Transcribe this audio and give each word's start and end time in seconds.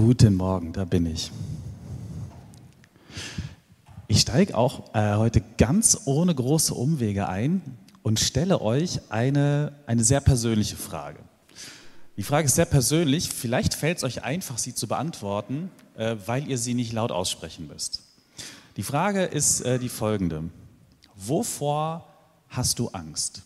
Guten 0.00 0.34
Morgen, 0.34 0.72
da 0.72 0.86
bin 0.86 1.04
ich. 1.04 1.30
Ich 4.08 4.22
steige 4.22 4.56
auch 4.56 4.94
äh, 4.94 5.16
heute 5.16 5.42
ganz 5.58 6.00
ohne 6.06 6.34
große 6.34 6.72
Umwege 6.72 7.28
ein 7.28 7.60
und 8.02 8.18
stelle 8.18 8.62
euch 8.62 9.00
eine, 9.10 9.74
eine 9.84 10.02
sehr 10.02 10.22
persönliche 10.22 10.76
Frage. 10.76 11.18
Die 12.16 12.22
Frage 12.22 12.46
ist 12.46 12.54
sehr 12.54 12.64
persönlich, 12.64 13.28
vielleicht 13.28 13.74
fällt 13.74 13.98
es 13.98 14.04
euch 14.04 14.24
einfach, 14.24 14.56
sie 14.56 14.74
zu 14.74 14.88
beantworten, 14.88 15.70
äh, 15.98 16.16
weil 16.24 16.48
ihr 16.48 16.56
sie 16.56 16.72
nicht 16.72 16.94
laut 16.94 17.12
aussprechen 17.12 17.68
müsst. 17.68 18.02
Die 18.78 18.82
Frage 18.82 19.24
ist 19.24 19.60
äh, 19.60 19.78
die 19.78 19.90
folgende. 19.90 20.44
Wovor 21.14 22.06
hast 22.48 22.78
du 22.78 22.88
Angst? 22.88 23.42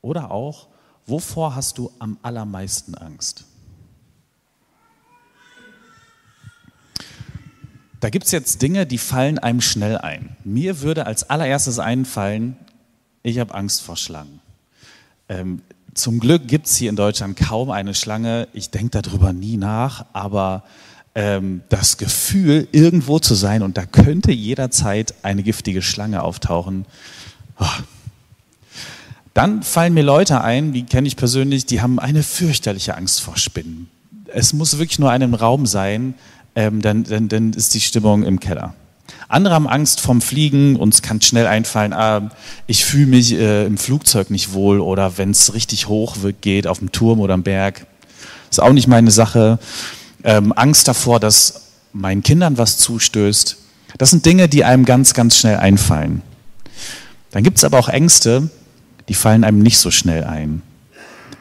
Oder 0.00 0.32
auch, 0.32 0.66
wovor 1.06 1.54
hast 1.54 1.78
du 1.78 1.92
am 2.00 2.18
allermeisten 2.22 2.96
Angst? 2.96 3.44
Da 8.02 8.10
gibt 8.10 8.24
es 8.26 8.32
jetzt 8.32 8.60
Dinge, 8.62 8.84
die 8.84 8.98
fallen 8.98 9.38
einem 9.38 9.60
schnell 9.60 9.96
ein. 9.96 10.34
Mir 10.42 10.80
würde 10.80 11.06
als 11.06 11.30
allererstes 11.30 11.78
einfallen, 11.78 12.56
ich 13.22 13.38
habe 13.38 13.54
Angst 13.54 13.80
vor 13.80 13.96
Schlangen. 13.96 14.40
Ähm, 15.28 15.62
zum 15.94 16.18
Glück 16.18 16.48
gibt 16.48 16.66
es 16.66 16.74
hier 16.74 16.90
in 16.90 16.96
Deutschland 16.96 17.36
kaum 17.38 17.70
eine 17.70 17.94
Schlange. 17.94 18.48
Ich 18.54 18.70
denke 18.70 19.00
darüber 19.00 19.32
nie 19.32 19.56
nach, 19.56 20.04
aber 20.14 20.64
ähm, 21.14 21.60
das 21.68 21.96
Gefühl, 21.96 22.66
irgendwo 22.72 23.20
zu 23.20 23.36
sein 23.36 23.62
und 23.62 23.76
da 23.76 23.86
könnte 23.86 24.32
jederzeit 24.32 25.14
eine 25.22 25.44
giftige 25.44 25.80
Schlange 25.80 26.24
auftauchen. 26.24 26.86
Oh. 27.60 27.66
Dann 29.32 29.62
fallen 29.62 29.94
mir 29.94 30.02
Leute 30.02 30.40
ein, 30.40 30.72
die 30.72 30.82
kenne 30.86 31.06
ich 31.06 31.14
persönlich, 31.14 31.66
die 31.66 31.80
haben 31.80 32.00
eine 32.00 32.24
fürchterliche 32.24 32.96
Angst 32.96 33.20
vor 33.20 33.36
Spinnen. 33.36 33.88
Es 34.26 34.52
muss 34.54 34.78
wirklich 34.78 34.98
nur 34.98 35.12
einem 35.12 35.34
Raum 35.34 35.66
sein, 35.66 36.14
ähm, 36.54 36.82
dann, 36.82 37.04
dann, 37.04 37.28
dann 37.28 37.52
ist 37.52 37.74
die 37.74 37.80
Stimmung 37.80 38.24
im 38.24 38.40
Keller. 38.40 38.74
Andere 39.28 39.54
haben 39.54 39.68
Angst 39.68 40.00
vom 40.00 40.20
Fliegen, 40.20 40.76
uns 40.76 41.02
kann 41.02 41.20
schnell 41.20 41.46
einfallen, 41.46 41.92
ah, 41.92 42.30
ich 42.66 42.84
fühle 42.84 43.06
mich 43.06 43.32
äh, 43.32 43.66
im 43.66 43.78
Flugzeug 43.78 44.30
nicht 44.30 44.52
wohl 44.52 44.80
oder 44.80 45.16
wenn 45.18 45.30
es 45.30 45.54
richtig 45.54 45.88
hoch 45.88 46.20
wird, 46.20 46.42
geht, 46.42 46.66
auf 46.66 46.78
dem 46.78 46.92
Turm 46.92 47.20
oder 47.20 47.34
am 47.34 47.42
Berg. 47.42 47.86
Ist 48.50 48.60
auch 48.60 48.72
nicht 48.72 48.88
meine 48.88 49.10
Sache. 49.10 49.58
Ähm, 50.24 50.52
Angst 50.52 50.86
davor, 50.86 51.18
dass 51.18 51.62
meinen 51.92 52.22
Kindern 52.22 52.58
was 52.58 52.78
zustößt. 52.78 53.56
Das 53.98 54.10
sind 54.10 54.24
Dinge, 54.24 54.48
die 54.48 54.64
einem 54.64 54.84
ganz, 54.84 55.14
ganz 55.14 55.38
schnell 55.38 55.56
einfallen. 55.56 56.22
Dann 57.30 57.42
gibt 57.42 57.58
es 57.58 57.64
aber 57.64 57.78
auch 57.78 57.88
Ängste, 57.88 58.50
die 59.08 59.14
fallen 59.14 59.44
einem 59.44 59.60
nicht 59.60 59.78
so 59.78 59.90
schnell 59.90 60.24
ein 60.24 60.62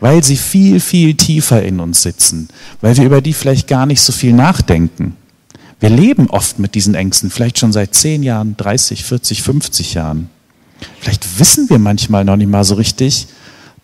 weil 0.02 0.24
sie 0.24 0.36
viel, 0.36 0.82
viel 0.82 1.14
tiefer 1.14 1.64
in 1.64 1.80
uns 1.80 2.02
sitzen, 2.02 2.50
weil 2.82 2.98
wir 2.98 3.06
über 3.06 3.22
die 3.22 3.34
vielleicht 3.34 3.68
gar 3.68 3.86
nicht 3.86 4.02
so 4.02 4.12
viel 4.12 4.34
nachdenken. 4.34 5.16
Wir 5.80 5.90
leben 5.90 6.30
oft 6.30 6.60
mit 6.60 6.76
diesen 6.76 6.96
Ängsten, 6.96 7.30
vielleicht 7.30 7.60
schon 7.60 7.72
seit 7.72 7.96
10 7.96 8.24
Jahren, 8.24 8.58
30, 8.58 9.04
40, 9.04 9.42
50 9.42 9.94
Jahren. 9.94 10.30
Vielleicht 11.00 11.40
wissen 11.40 11.70
wir 11.70 11.80
manchmal 11.80 12.26
noch 12.26 12.36
nicht 12.36 12.50
mal 12.50 12.64
so 12.64 12.76
richtig, 12.76 13.28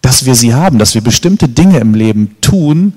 dass 0.01 0.25
wir 0.25 0.35
sie 0.35 0.53
haben, 0.53 0.79
dass 0.79 0.95
wir 0.95 1.01
bestimmte 1.01 1.47
Dinge 1.47 1.79
im 1.79 1.93
Leben 1.93 2.35
tun, 2.41 2.93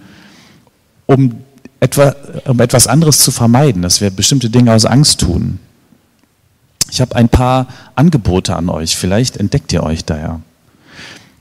um, 1.06 1.36
etwa, 1.80 2.14
um 2.46 2.58
etwas 2.60 2.86
anderes 2.86 3.18
zu 3.18 3.30
vermeiden, 3.30 3.82
dass 3.82 4.00
wir 4.00 4.10
bestimmte 4.10 4.48
Dinge 4.48 4.72
aus 4.72 4.86
Angst 4.86 5.20
tun. 5.20 5.58
Ich 6.91 7.02
habe 7.02 7.16
ein 7.16 7.28
paar 7.28 7.68
Angebote 7.94 8.56
an 8.56 8.70
euch, 8.70 8.96
vielleicht 8.96 9.36
entdeckt 9.36 9.72
ihr 9.72 9.82
euch 9.82 10.04
da 10.04 10.18
ja. 10.18 10.41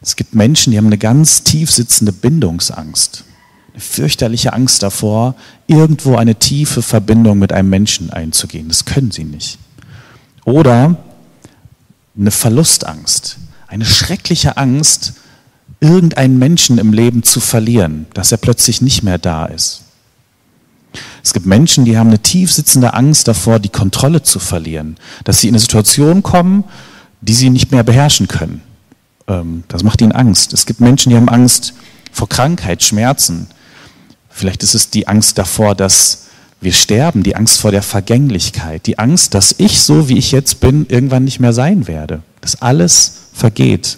Es 0.01 0.15
gibt 0.15 0.33
Menschen, 0.33 0.71
die 0.71 0.77
haben 0.77 0.85
eine 0.85 0.97
ganz 0.97 1.43
tief 1.43 1.71
sitzende 1.71 2.11
Bindungsangst. 2.11 3.25
Eine 3.73 3.81
fürchterliche 3.81 4.53
Angst 4.53 4.81
davor, 4.81 5.35
irgendwo 5.67 6.15
eine 6.15 6.35
tiefe 6.35 6.81
Verbindung 6.81 7.39
mit 7.39 7.51
einem 7.51 7.69
Menschen 7.69 8.09
einzugehen. 8.09 8.69
Das 8.69 8.85
können 8.85 9.11
sie 9.11 9.25
nicht. 9.25 9.59
Oder 10.45 10.97
eine 12.17 12.31
Verlustangst. 12.31 13.37
Eine 13.67 13.85
schreckliche 13.85 14.57
Angst, 14.57 15.13
irgendeinen 15.79 16.39
Menschen 16.39 16.77
im 16.77 16.93
Leben 16.93 17.23
zu 17.23 17.39
verlieren, 17.39 18.07
dass 18.13 18.31
er 18.31 18.37
plötzlich 18.37 18.81
nicht 18.81 19.03
mehr 19.03 19.17
da 19.17 19.45
ist. 19.45 19.83
Es 21.23 21.33
gibt 21.33 21.45
Menschen, 21.45 21.85
die 21.85 21.97
haben 21.97 22.07
eine 22.07 22.19
tief 22.19 22.51
sitzende 22.51 22.93
Angst 22.93 23.27
davor, 23.27 23.59
die 23.59 23.69
Kontrolle 23.69 24.23
zu 24.23 24.39
verlieren, 24.39 24.97
dass 25.23 25.41
sie 25.41 25.47
in 25.47 25.53
eine 25.53 25.59
Situation 25.59 26.23
kommen, 26.23 26.63
die 27.21 27.33
sie 27.33 27.49
nicht 27.49 27.71
mehr 27.71 27.83
beherrschen 27.83 28.27
können. 28.27 28.61
Ähm, 29.29 29.63
das 29.67 29.83
macht 29.83 30.01
ihnen 30.01 30.11
Angst. 30.11 30.51
Es 30.51 30.65
gibt 30.65 30.81
Menschen, 30.81 31.11
die 31.11 31.15
haben 31.15 31.29
Angst 31.29 31.73
vor 32.11 32.27
Krankheit, 32.27 32.83
Schmerzen. 32.83 33.47
Vielleicht 34.29 34.63
ist 34.63 34.73
es 34.73 34.89
die 34.89 35.07
Angst 35.07 35.37
davor, 35.37 35.75
dass 35.75 36.25
wir 36.61 36.73
sterben, 36.73 37.23
die 37.23 37.35
Angst 37.35 37.61
vor 37.61 37.71
der 37.71 37.83
Vergänglichkeit, 37.83 38.85
die 38.85 38.99
Angst, 38.99 39.33
dass 39.33 39.55
ich, 39.57 39.79
so 39.79 40.09
wie 40.09 40.17
ich 40.17 40.31
jetzt 40.31 40.59
bin, 40.59 40.85
irgendwann 40.89 41.23
nicht 41.23 41.39
mehr 41.39 41.53
sein 41.53 41.87
werde, 41.87 42.21
dass 42.41 42.61
alles 42.61 43.13
vergeht. 43.33 43.97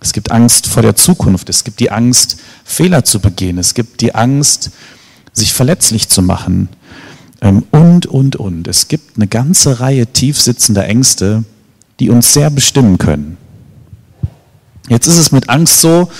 Es 0.00 0.12
gibt 0.12 0.30
Angst 0.30 0.66
vor 0.66 0.82
der 0.82 0.96
Zukunft, 0.96 1.48
es 1.48 1.64
gibt 1.64 1.80
die 1.80 1.90
Angst, 1.90 2.38
Fehler 2.64 3.04
zu 3.04 3.20
begehen, 3.20 3.58
es 3.58 3.74
gibt 3.74 4.00
die 4.00 4.14
Angst, 4.14 4.70
sich 5.32 5.52
verletzlich 5.52 6.08
zu 6.08 6.22
machen 6.22 6.68
ähm, 7.40 7.64
und, 7.70 8.06
und, 8.06 8.36
und. 8.36 8.68
Es 8.68 8.88
gibt 8.88 9.16
eine 9.16 9.26
ganze 9.26 9.80
Reihe 9.80 10.06
tiefsitzender 10.06 10.86
Ängste, 10.86 11.44
die 11.98 12.10
uns 12.10 12.32
sehr 12.34 12.50
bestimmen 12.50 12.98
können. 12.98 13.36
Jetzt 14.88 15.06
ist 15.06 15.18
es 15.18 15.32
mit 15.32 15.48
Angst 15.48 15.80
so, 15.80 16.10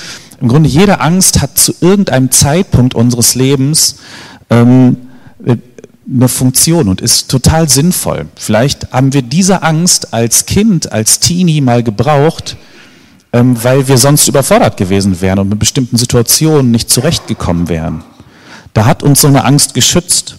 im 0.40 0.48
Grunde 0.48 0.68
jede 0.68 1.00
Angst 1.00 1.42
hat 1.42 1.58
zu 1.58 1.74
irgendeinem 1.80 2.30
Zeitpunkt 2.30 2.94
unseres 2.94 3.34
Lebens 3.34 3.96
ähm, 4.48 4.96
eine 6.12 6.28
Funktion 6.28 6.88
und 6.88 7.00
ist 7.00 7.30
total 7.30 7.68
sinnvoll. 7.68 8.26
Vielleicht 8.36 8.92
haben 8.92 9.12
wir 9.12 9.22
diese 9.22 9.62
Angst 9.62 10.12
als 10.12 10.46
Kind, 10.46 10.92
als 10.92 11.20
Teenie 11.20 11.60
mal 11.60 11.82
gebraucht, 11.82 12.56
ähm, 13.32 13.62
weil 13.62 13.86
wir 13.86 13.96
sonst 13.96 14.26
überfordert 14.26 14.76
gewesen 14.76 15.20
wären 15.20 15.38
und 15.38 15.48
mit 15.50 15.58
bestimmten 15.58 15.96
Situationen 15.96 16.70
nicht 16.70 16.90
zurechtgekommen 16.90 17.68
wären. 17.68 18.02
Da 18.74 18.86
hat 18.86 19.02
uns 19.02 19.20
so 19.20 19.28
eine 19.28 19.44
Angst 19.44 19.74
geschützt. 19.74 20.36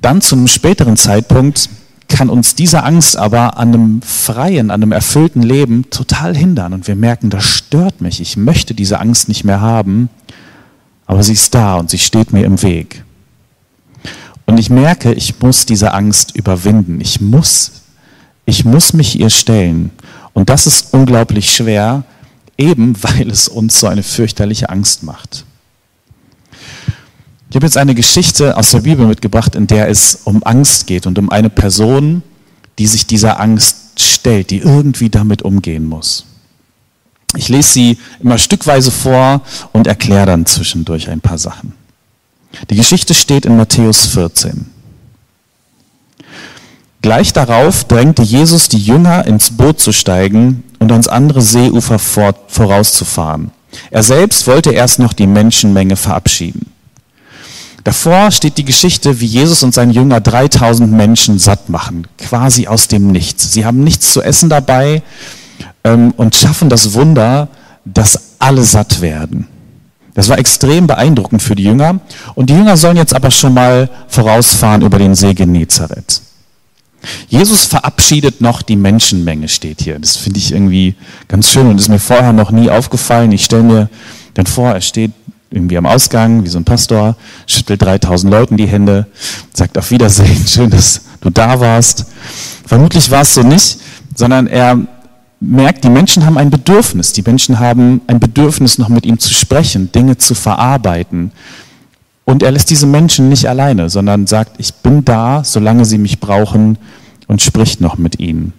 Dann 0.00 0.20
zu 0.20 0.36
einem 0.36 0.46
späteren 0.46 0.96
Zeitpunkt 0.96 1.68
kann 2.10 2.28
uns 2.28 2.54
diese 2.54 2.82
Angst 2.82 3.16
aber 3.16 3.56
an 3.56 3.68
einem 3.68 4.02
freien, 4.02 4.70
an 4.70 4.82
einem 4.82 4.92
erfüllten 4.92 5.42
Leben 5.42 5.88
total 5.90 6.36
hindern. 6.36 6.74
Und 6.74 6.86
wir 6.86 6.96
merken, 6.96 7.30
das 7.30 7.44
stört 7.44 8.00
mich. 8.00 8.20
Ich 8.20 8.36
möchte 8.36 8.74
diese 8.74 9.00
Angst 9.00 9.28
nicht 9.28 9.44
mehr 9.44 9.60
haben, 9.60 10.10
aber 11.06 11.22
sie 11.22 11.32
ist 11.32 11.54
da 11.54 11.76
und 11.76 11.88
sie 11.88 11.98
steht 11.98 12.32
mir 12.32 12.44
im 12.44 12.60
Weg. 12.62 13.04
Und 14.44 14.58
ich 14.58 14.68
merke, 14.68 15.12
ich 15.12 15.40
muss 15.40 15.64
diese 15.64 15.94
Angst 15.94 16.36
überwinden. 16.36 17.00
Ich 17.00 17.20
muss, 17.20 17.72
ich 18.44 18.64
muss 18.64 18.92
mich 18.92 19.18
ihr 19.18 19.30
stellen. 19.30 19.90
Und 20.32 20.50
das 20.50 20.66
ist 20.66 20.92
unglaublich 20.92 21.54
schwer, 21.54 22.04
eben 22.58 23.00
weil 23.02 23.30
es 23.30 23.48
uns 23.48 23.78
so 23.78 23.86
eine 23.86 24.02
fürchterliche 24.02 24.68
Angst 24.68 25.04
macht. 25.04 25.44
Ich 27.50 27.56
habe 27.56 27.66
jetzt 27.66 27.76
eine 27.76 27.96
Geschichte 27.96 28.56
aus 28.56 28.70
der 28.70 28.80
Bibel 28.80 29.06
mitgebracht, 29.06 29.56
in 29.56 29.66
der 29.66 29.88
es 29.88 30.20
um 30.22 30.44
Angst 30.44 30.86
geht 30.86 31.06
und 31.06 31.18
um 31.18 31.30
eine 31.30 31.50
Person, 31.50 32.22
die 32.78 32.86
sich 32.86 33.06
dieser 33.06 33.40
Angst 33.40 34.00
stellt, 34.00 34.50
die 34.50 34.58
irgendwie 34.58 35.10
damit 35.10 35.42
umgehen 35.42 35.84
muss. 35.84 36.26
Ich 37.36 37.48
lese 37.48 37.72
sie 37.72 37.98
immer 38.20 38.38
stückweise 38.38 38.92
vor 38.92 39.42
und 39.72 39.88
erkläre 39.88 40.26
dann 40.26 40.46
zwischendurch 40.46 41.10
ein 41.10 41.20
paar 41.20 41.38
Sachen. 41.38 41.72
Die 42.70 42.76
Geschichte 42.76 43.14
steht 43.14 43.46
in 43.46 43.56
Matthäus 43.56 44.06
14. 44.06 44.66
Gleich 47.02 47.32
darauf 47.32 47.84
drängte 47.84 48.22
Jesus 48.22 48.68
die 48.68 48.78
Jünger 48.78 49.26
ins 49.26 49.50
Boot 49.50 49.80
zu 49.80 49.92
steigen 49.92 50.62
und 50.78 50.92
ans 50.92 51.08
andere 51.08 51.40
Seeufer 51.40 51.98
vorauszufahren. 51.98 53.50
Er 53.90 54.02
selbst 54.04 54.46
wollte 54.46 54.70
erst 54.70 55.00
noch 55.00 55.12
die 55.12 55.26
Menschenmenge 55.26 55.96
verabschieden. 55.96 56.69
Davor 57.84 58.30
steht 58.30 58.58
die 58.58 58.64
Geschichte, 58.64 59.20
wie 59.20 59.26
Jesus 59.26 59.62
und 59.62 59.72
sein 59.72 59.90
Jünger 59.90 60.20
3000 60.20 60.92
Menschen 60.92 61.38
satt 61.38 61.68
machen, 61.68 62.06
quasi 62.18 62.66
aus 62.66 62.88
dem 62.88 63.10
Nichts. 63.10 63.52
Sie 63.52 63.64
haben 63.64 63.82
nichts 63.82 64.12
zu 64.12 64.22
essen 64.22 64.50
dabei 64.50 65.02
ähm, 65.84 66.12
und 66.16 66.34
schaffen 66.34 66.68
das 66.68 66.92
Wunder, 66.92 67.48
dass 67.84 68.36
alle 68.38 68.62
satt 68.64 69.00
werden. 69.00 69.46
Das 70.14 70.28
war 70.28 70.38
extrem 70.38 70.86
beeindruckend 70.86 71.42
für 71.42 71.54
die 71.54 71.64
Jünger. 71.64 72.00
Und 72.34 72.50
die 72.50 72.54
Jünger 72.54 72.76
sollen 72.76 72.96
jetzt 72.96 73.14
aber 73.14 73.30
schon 73.30 73.54
mal 73.54 73.88
vorausfahren 74.08 74.82
über 74.82 74.98
den 74.98 75.14
See 75.14 75.34
Genezareth. 75.34 76.20
Jesus 77.28 77.64
verabschiedet 77.64 78.40
noch 78.40 78.60
die 78.60 78.76
Menschenmenge, 78.76 79.48
steht 79.48 79.80
hier. 79.80 79.98
Das 79.98 80.16
finde 80.16 80.38
ich 80.38 80.52
irgendwie 80.52 80.94
ganz 81.28 81.48
schön 81.48 81.66
und 81.66 81.78
ist 81.78 81.88
mir 81.88 81.98
vorher 81.98 82.32
noch 82.32 82.50
nie 82.50 82.68
aufgefallen. 82.68 83.32
Ich 83.32 83.44
stelle 83.44 83.62
mir 83.62 83.88
dann 84.34 84.46
vor, 84.46 84.72
er 84.72 84.80
steht 84.80 85.12
irgendwie 85.50 85.76
am 85.76 85.86
Ausgang, 85.86 86.44
wie 86.44 86.48
so 86.48 86.58
ein 86.58 86.64
Pastor, 86.64 87.16
schüttelt 87.46 87.82
3000 87.82 88.32
Leuten 88.32 88.56
die 88.56 88.66
Hände, 88.66 89.06
sagt 89.52 89.76
auf 89.76 89.90
Wiedersehen, 89.90 90.44
schön, 90.46 90.70
dass 90.70 91.02
du 91.20 91.30
da 91.30 91.60
warst. 91.60 92.06
Vermutlich 92.66 93.10
war 93.10 93.22
es 93.22 93.34
so 93.34 93.42
nicht, 93.42 93.78
sondern 94.14 94.46
er 94.46 94.78
merkt, 95.40 95.84
die 95.84 95.90
Menschen 95.90 96.24
haben 96.24 96.38
ein 96.38 96.50
Bedürfnis. 96.50 97.12
Die 97.12 97.22
Menschen 97.22 97.58
haben 97.58 98.00
ein 98.06 98.20
Bedürfnis, 98.20 98.78
noch 98.78 98.88
mit 98.88 99.06
ihm 99.06 99.18
zu 99.18 99.32
sprechen, 99.32 99.90
Dinge 99.90 100.18
zu 100.18 100.34
verarbeiten. 100.34 101.32
Und 102.24 102.42
er 102.42 102.52
lässt 102.52 102.70
diese 102.70 102.86
Menschen 102.86 103.28
nicht 103.28 103.48
alleine, 103.48 103.90
sondern 103.90 104.26
sagt, 104.26 104.52
ich 104.58 104.74
bin 104.74 105.04
da, 105.04 105.42
solange 105.42 105.84
sie 105.84 105.98
mich 105.98 106.20
brauchen 106.20 106.78
und 107.26 107.42
spricht 107.42 107.80
noch 107.80 107.98
mit 107.98 108.20
ihnen. 108.20 108.52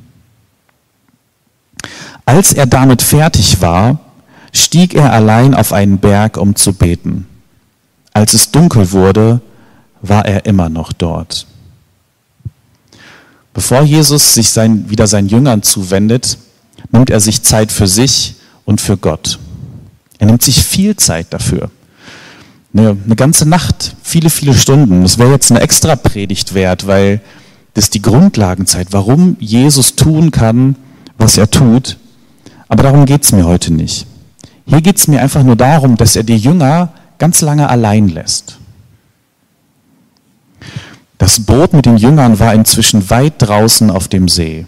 Als 2.26 2.52
er 2.52 2.66
damit 2.66 3.02
fertig 3.02 3.62
war, 3.62 4.00
stieg 4.52 4.94
er 4.94 5.14
allein 5.14 5.54
auf 5.54 5.74
einen 5.74 5.98
Berg, 6.00 6.38
um 6.38 6.56
zu 6.56 6.74
beten. 6.74 7.28
Als 8.14 8.34
es 8.34 8.52
dunkel 8.52 8.92
wurde, 8.92 9.42
war 10.02 10.26
er 10.26 10.46
immer 10.46 10.70
noch 10.70 10.94
dort. 10.94 11.48
Bevor 13.54 13.84
Jesus 13.84 14.34
sich 14.34 14.50
sein, 14.50 14.90
wieder 14.90 15.08
seinen 15.08 15.28
Jüngern 15.28 15.64
zuwendet, 15.64 16.38
nimmt 16.92 17.10
er 17.10 17.20
sich 17.20 17.44
Zeit 17.44 17.72
für 17.72 17.88
sich 17.88 18.36
und 18.66 18.82
für 18.82 18.98
Gott. 18.98 19.40
Er 20.20 20.28
nimmt 20.28 20.42
sich 20.42 20.64
viel 20.64 20.96
Zeit 20.96 21.28
dafür. 21.32 21.70
Eine, 22.74 22.98
eine 23.06 23.16
ganze 23.16 23.48
Nacht, 23.48 23.96
viele, 24.02 24.30
viele 24.30 24.54
Stunden. 24.54 25.02
Das 25.02 25.18
wäre 25.18 25.32
jetzt 25.32 25.52
eine 25.52 25.62
extra 25.62 25.96
Predigt 25.96 26.54
wert, 26.54 26.88
weil 26.88 27.22
das 27.74 27.90
die 27.90 28.02
Grundlagenzeit, 28.02 28.88
warum 28.92 29.36
Jesus 29.40 29.96
tun 29.96 30.32
kann, 30.32 30.76
was 31.18 31.38
er 31.38 31.50
tut. 31.50 31.98
Aber 32.70 32.84
darum 32.84 33.06
geht 33.06 33.24
es 33.24 33.32
mir 33.32 33.46
heute 33.46 33.74
nicht. 33.74 34.08
Hier 34.66 34.82
geht 34.82 34.98
es 34.98 35.08
mir 35.08 35.22
einfach 35.22 35.44
nur 35.44 35.56
darum, 35.56 35.98
dass 35.98 36.16
er 36.16 36.24
die 36.24 36.38
Jünger 36.38 36.90
ganz 37.18 37.42
lange 37.42 37.70
allein 37.70 38.08
lässt. 38.10 38.58
Das 41.18 41.40
Boot 41.40 41.74
mit 41.74 41.86
den 41.86 41.98
Jüngern 41.98 42.40
war 42.40 42.54
inzwischen 42.54 43.10
weit 43.10 43.36
draußen 43.38 43.92
auf 43.92 44.08
dem 44.08 44.28
See. 44.28 44.66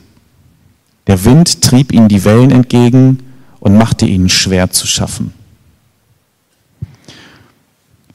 Der 1.08 1.26
Wind 1.26 1.62
trieb 1.62 1.92
ihnen 1.92 2.08
die 2.08 2.24
Wellen 2.26 2.52
entgegen 2.52 3.20
und 3.60 3.78
machte 3.78 4.06
ihnen 4.06 4.30
schwer 4.30 4.70
zu 4.70 4.86
schaffen. 4.86 5.34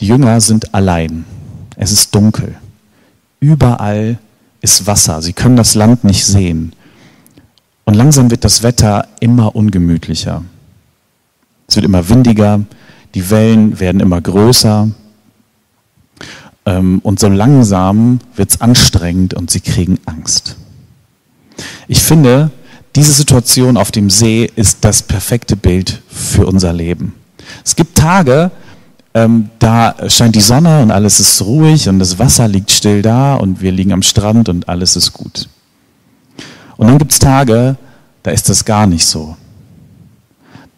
Die 0.00 0.06
Jünger 0.06 0.40
sind 0.40 0.72
allein. 0.74 1.24
Es 1.74 1.90
ist 1.90 2.14
dunkel. 2.14 2.54
Überall 3.40 4.18
ist 4.60 4.86
Wasser. 4.86 5.22
Sie 5.22 5.32
können 5.32 5.56
das 5.56 5.74
Land 5.74 6.04
nicht 6.04 6.24
sehen. 6.24 6.72
Und 7.84 7.94
langsam 7.94 8.30
wird 8.30 8.44
das 8.44 8.62
Wetter 8.62 9.08
immer 9.20 9.56
ungemütlicher. 9.56 10.44
Es 11.68 11.76
wird 11.76 11.84
immer 11.84 12.08
windiger, 12.08 12.60
die 13.14 13.30
Wellen 13.30 13.78
werden 13.78 14.00
immer 14.00 14.20
größer. 14.20 14.88
Ähm, 16.64 17.00
und 17.02 17.20
so 17.20 17.28
langsam 17.28 18.20
wird 18.34 18.50
es 18.50 18.60
anstrengend 18.62 19.34
und 19.34 19.50
sie 19.50 19.60
kriegen 19.60 19.98
Angst. 20.06 20.56
Ich 21.86 22.00
finde, 22.00 22.50
diese 22.96 23.12
Situation 23.12 23.76
auf 23.76 23.90
dem 23.90 24.08
See 24.08 24.50
ist 24.56 24.78
das 24.80 25.02
perfekte 25.02 25.56
Bild 25.56 26.02
für 26.08 26.46
unser 26.46 26.72
Leben. 26.72 27.12
Es 27.64 27.76
gibt 27.76 27.98
Tage, 27.98 28.50
ähm, 29.12 29.50
da 29.58 29.94
scheint 30.08 30.36
die 30.36 30.40
Sonne 30.40 30.82
und 30.82 30.90
alles 30.90 31.20
ist 31.20 31.42
ruhig 31.42 31.88
und 31.88 31.98
das 31.98 32.18
Wasser 32.18 32.48
liegt 32.48 32.70
still 32.70 33.02
da 33.02 33.34
und 33.34 33.60
wir 33.60 33.72
liegen 33.72 33.92
am 33.92 34.02
Strand 34.02 34.48
und 34.48 34.68
alles 34.70 34.96
ist 34.96 35.12
gut. 35.12 35.48
Und 36.78 36.86
dann 36.86 36.98
gibt 36.98 37.12
es 37.12 37.18
Tage, 37.18 37.76
da 38.22 38.30
ist 38.30 38.48
das 38.48 38.64
gar 38.64 38.86
nicht 38.86 39.06
so. 39.06 39.36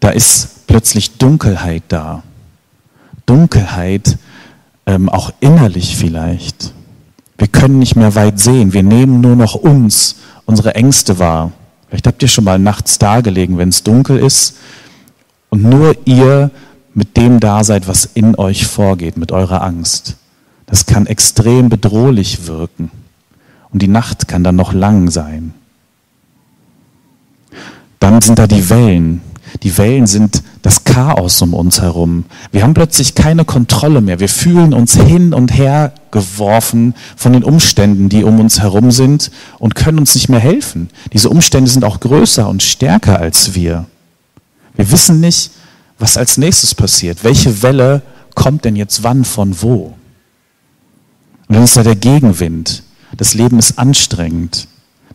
Da 0.01 0.11
ist 0.11 0.60
plötzlich 0.71 1.19
Dunkelheit 1.19 1.83
da. 1.89 2.23
Dunkelheit, 3.27 4.19
ähm, 4.87 5.09
auch 5.09 5.33
innerlich 5.41 5.97
vielleicht. 5.97 6.73
Wir 7.39 7.49
können 7.49 7.81
nicht 7.81 7.97
mehr 7.97 8.15
weit 8.15 8.39
sehen. 8.39 8.73
Wir 8.73 8.85
nehmen 8.85 9.21
nur 9.21 9.35
noch 9.35 9.57
uns, 9.57 10.17
unsere 10.47 10.77
Ängste 10.77 11.19
wahr. 11.19 11.51
Vielleicht 11.89 12.07
habt 12.07 12.23
ihr 12.23 12.29
schon 12.29 12.45
mal 12.45 12.61
nachts 12.61 12.99
da 12.99 13.21
gelegen, 13.21 13.59
wenn 13.59 13.71
es 13.71 13.83
dunkel 13.83 14.19
ist 14.19 14.59
und 15.49 15.65
nur 15.65 15.97
ihr 16.05 16.53
mit 16.95 17.17
dem 17.17 17.41
da 17.41 17.65
seid, 17.65 17.89
was 17.89 18.05
in 18.05 18.37
euch 18.37 18.69
vorgeht, 18.69 19.17
mit 19.17 19.33
eurer 19.33 19.63
Angst. 19.63 20.19
Das 20.67 20.87
kann 20.87 21.07
extrem 21.07 21.69
bedrohlich 21.69 22.47
wirken. 22.47 22.93
Und 23.71 23.83
die 23.83 23.89
Nacht 23.89 24.29
kann 24.29 24.45
dann 24.45 24.55
noch 24.57 24.73
lang 24.73 25.11
sein. 25.11 25.53
Dann 27.99 28.21
sind 28.21 28.39
da 28.39 28.47
die 28.47 28.71
Wellen. 28.71 29.21
Die 29.63 29.77
Wellen 29.77 30.07
sind 30.07 30.43
das 30.63 30.85
Chaos 30.85 31.43
um 31.43 31.53
uns 31.53 31.83
herum. 31.83 32.25
Wir 32.51 32.63
haben 32.63 32.73
plötzlich 32.73 33.15
keine 33.15 33.45
Kontrolle 33.45 34.01
mehr. 34.01 34.19
Wir 34.19 34.29
fühlen 34.29 34.73
uns 34.73 34.95
hin 34.95 35.35
und 35.35 35.55
her 35.55 35.93
geworfen 36.11 36.95
von 37.17 37.35
den 37.35 37.45
Umständen, 37.45 38.09
die 38.09 38.25
um 38.25 38.41
uns 38.41 38.61
herum 38.61 38.91
sind 38.91 39.31
und 39.59 39.75
können 39.75 39.99
uns 39.99 40.15
nicht 40.15 40.31
mehr 40.31 40.41
helfen. 40.41 40.89
Diese 41.13 41.29
Umstände 41.29 41.71
sind 41.71 41.85
auch 41.85 42.01
größer 42.01 42.49
und 42.49 42.63
stärker 42.63 43.19
als 43.19 43.55
wir. 43.55 43.87
Wir 44.77 44.91
wissen 44.91 45.21
nicht, 45.21 45.51
was 45.99 46.17
als 46.17 46.39
nächstes 46.39 46.75
passiert. 46.75 47.23
Welche 47.23 47.63
Welle 47.63 48.01
kommt 48.35 48.65
denn 48.65 48.77
jetzt 48.77 49.03
wann 49.03 49.25
von 49.25 49.61
wo? 49.61 49.95
Und 51.49 51.55
dann 51.57 51.65
ist 51.65 51.77
da 51.77 51.83
der 51.83 51.97
Gegenwind. 51.97 52.83
Das 53.17 53.35
Leben 53.35 53.59
ist 53.59 53.79
anstrengend. 53.79 54.69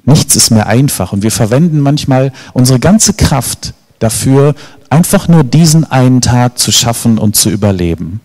Nichts 0.04 0.36
ist 0.36 0.52
mehr 0.52 0.68
einfach 0.68 1.14
und 1.14 1.24
wir 1.24 1.32
verwenden 1.32 1.80
manchmal 1.80 2.32
unsere 2.54 2.80
ganze 2.80 3.14
Kraft 3.14 3.74
dafür, 4.06 4.56
einfach 4.90 5.28
nur 5.28 5.44
diesen 5.44 5.84
einen 5.84 6.22
Tag 6.22 6.60
zu 6.60 6.72
schaffen 6.72 7.18
und 7.18 7.36
zu 7.36 7.50
überleben. 7.50 8.22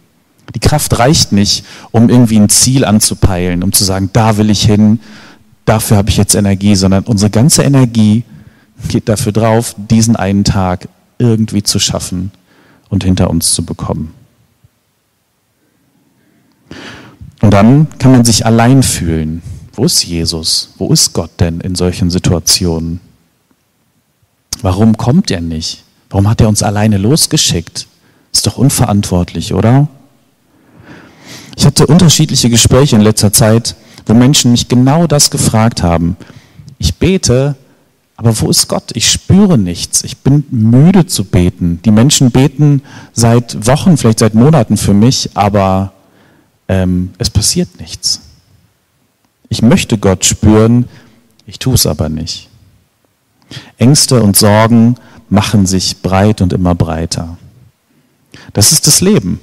Die 0.55 0.61
Kraft 0.61 0.99
reicht 0.99 1.33
nicht, 1.33 1.65
um 1.91 2.11
irgendwie 2.11 2.39
ein 2.39 2.49
Ziel 2.49 2.85
anzupeilen, 2.85 3.63
um 3.63 3.73
zu 3.73 3.85
sagen, 3.85 4.11
da 4.13 4.37
will 4.37 4.51
ich 4.51 4.63
hin, 4.63 5.01
dafür 5.65 5.97
habe 5.97 6.11
ich 6.11 6.17
jetzt 6.17 6.35
Energie, 6.35 6.75
sondern 6.75 7.05
unsere 7.05 7.31
ganze 7.31 7.63
Energie 7.63 8.25
geht 8.89 9.09
dafür 9.09 9.33
drauf, 9.33 9.75
diesen 9.77 10.17
einen 10.17 10.45
Tag 10.45 10.89
irgendwie 11.19 11.63
zu 11.63 11.79
schaffen 11.79 12.31
und 12.89 13.05
hinter 13.05 13.31
uns 13.31 13.53
zu 13.55 13.65
bekommen. 13.65 14.13
Und 17.41 17.53
dann 17.53 17.87
kann 17.99 18.13
man 18.13 18.25
sich 18.25 18.45
allein 18.45 18.83
fühlen. 18.83 19.43
Wo 19.73 19.85
ist 19.85 20.05
Jesus? 20.05 20.75
Wo 20.77 20.93
ist 20.93 21.15
Gott 21.15 21.31
denn 21.41 21.61
in 21.61 21.75
solchen 21.75 22.11
Situationen? 22.11 23.01
Warum 24.63 24.97
kommt 24.97 25.31
er 25.31 25.41
nicht? 25.41 25.85
Warum 26.11 26.29
hat 26.29 26.41
er 26.41 26.49
uns 26.49 26.63
alleine 26.63 26.99
losgeschickt? 26.99 27.87
Ist 28.33 28.47
doch 28.47 28.59
unverantwortlich, 28.59 29.55
oder? 29.55 29.89
Ich 31.57 31.65
hatte 31.67 31.87
unterschiedliche 31.87 32.51
Gespräche 32.51 32.97
in 32.97 33.03
letzter 33.03 33.33
Zeit, 33.33 33.75
wo 34.07 34.15
Menschen 34.15 34.51
mich 34.51 34.69
genau 34.69 35.07
das 35.07 35.31
gefragt 35.31 35.83
haben. 35.83 36.17
Ich 36.79 36.97
bete, 36.97 37.57
aber 38.17 38.39
wo 38.39 38.51
ist 38.51 38.69
Gott? 38.69 38.91
Ich 38.95 39.11
spüre 39.11 39.57
nichts. 39.57 40.05
Ich 40.05 40.19
bin 40.19 40.45
müde 40.51 41.07
zu 41.07 41.25
beten. 41.25 41.81
Die 41.85 41.91
Menschen 41.91 42.31
beten 42.31 42.83
seit 43.15 43.67
Wochen, 43.67 43.97
vielleicht 43.97 44.19
seit 44.19 44.35
Monaten 44.35 44.77
für 44.77 44.93
mich, 44.93 45.31
aber 45.35 45.93
ähm, 46.69 47.13
es 47.17 47.31
passiert 47.31 47.81
nichts. 47.81 48.21
Ich 49.49 49.63
möchte 49.63 49.97
Gott 49.97 50.25
spüren, 50.27 50.87
ich 51.47 51.59
tue 51.59 51.75
es 51.75 51.87
aber 51.87 52.11
nicht. 52.11 52.50
Ängste 53.79 54.23
und 54.23 54.37
Sorgen 54.37 54.97
machen 55.29 55.67
sich 55.67 56.03
breit 56.03 56.41
und 56.41 56.53
immer 56.53 56.75
breiter. 56.75 57.39
Das 58.53 58.73
ist 58.73 58.87
das 58.87 59.01
Leben. 59.01 59.41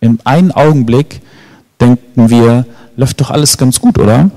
In 0.00 0.18
einem 0.24 0.52
Augenblick 0.52 1.20
denken 1.80 2.30
wir, 2.30 2.66
läuft 2.96 3.20
doch 3.20 3.30
alles 3.30 3.58
ganz 3.58 3.80
gut, 3.80 3.98
oder? 3.98 4.30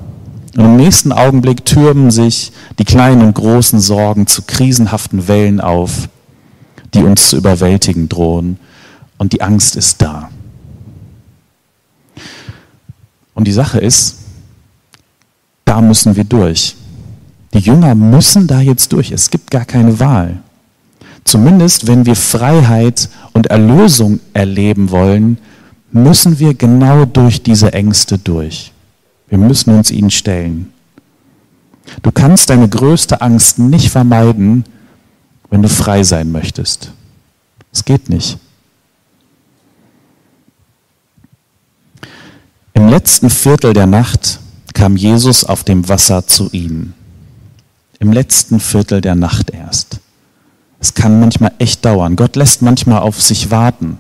Und 0.56 0.66
im 0.66 0.76
nächsten 0.76 1.12
Augenblick 1.12 1.66
türmen 1.66 2.12
sich 2.12 2.52
die 2.78 2.86
kleinen 2.86 3.22
und 3.22 3.34
großen 3.34 3.80
Sorgen 3.80 4.28
zu 4.28 4.42
krisenhaften 4.44 5.28
Wellen 5.28 5.62
auf, 5.62 6.10
die 6.94 7.04
uns 7.04 7.30
zu 7.30 7.38
überwältigen 7.38 8.10
drohen. 8.10 8.60
Und 9.18 9.34
die 9.34 9.42
Angst 9.42 9.76
ist 9.76 10.02
da. 10.02 10.30
Und 13.34 13.46
die 13.46 13.54
Sache 13.54 13.80
ist, 13.80 14.18
da 15.64 15.80
müssen 15.82 16.16
wir 16.16 16.26
durch. 16.26 16.76
Die 17.54 17.60
Jünger 17.60 17.96
müssen 17.96 18.48
da 18.48 18.62
jetzt 18.62 18.94
durch. 18.94 19.12
Es 19.12 19.30
gibt 19.30 19.52
gar 19.52 19.66
keine 19.66 20.00
Wahl. 20.00 20.40
Zumindest 21.24 21.88
wenn 21.88 22.06
wir 22.06 22.16
Freiheit 22.16 23.10
und 23.34 23.48
Erlösung 23.48 24.20
erleben 24.34 24.90
wollen, 24.90 25.38
müssen 25.92 26.40
wir 26.40 26.54
genau 26.54 27.06
durch 27.06 27.44
diese 27.44 27.74
Ängste 27.74 28.18
durch. 28.18 28.72
Wir 29.30 29.38
müssen 29.38 29.76
uns 29.76 29.92
ihnen 29.92 30.12
stellen. 30.12 30.74
Du 32.02 32.12
kannst 32.12 32.50
deine 32.50 32.70
größte 32.70 33.22
Angst 33.22 33.60
nicht 33.60 33.90
vermeiden, 33.90 34.64
wenn 35.50 35.62
du 35.62 35.70
frei 35.70 36.04
sein 36.04 36.32
möchtest. 36.32 36.92
Es 37.74 37.84
geht 37.86 38.10
nicht. 38.10 38.38
Im 42.74 42.88
letzten 42.88 43.30
Viertel 43.30 43.74
der 43.74 43.86
Nacht 43.86 44.40
kam 44.74 44.96
Jesus 44.96 45.44
auf 45.44 45.64
dem 45.64 45.88
Wasser 45.88 46.26
zu 46.26 46.50
ihnen. 46.52 46.94
Im 48.02 48.12
letzten 48.12 48.60
Viertel 48.60 49.00
der 49.00 49.14
Nacht 49.14 49.52
erst. 49.52 50.00
Es 50.80 50.96
kann 50.96 51.20
manchmal 51.20 51.52
echt 51.60 51.86
dauern. 51.86 52.16
Gott 52.16 52.36
lässt 52.36 52.64
manchmal 52.64 52.98
auf 52.98 53.22
sich 53.22 53.52
warten. 53.52 54.00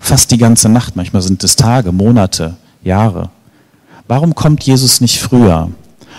Fast 0.00 0.30
die 0.30 0.38
ganze 0.38 0.70
Nacht. 0.70 0.96
Manchmal 0.96 1.20
sind 1.20 1.44
es 1.44 1.54
Tage, 1.54 1.92
Monate, 1.92 2.56
Jahre. 2.82 3.28
Warum 4.08 4.34
kommt 4.34 4.62
Jesus 4.62 5.02
nicht 5.02 5.20
früher? 5.20 5.70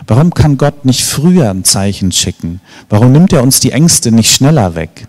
Warum 0.05 0.35
kann 0.35 0.57
Gott 0.57 0.85
nicht 0.85 1.03
früher 1.03 1.49
ein 1.49 1.63
Zeichen 1.63 2.11
schicken? 2.11 2.61
Warum 2.89 3.11
nimmt 3.11 3.33
er 3.33 3.41
uns 3.41 3.59
die 3.59 3.71
Ängste 3.71 4.11
nicht 4.11 4.31
schneller 4.31 4.75
weg? 4.75 5.07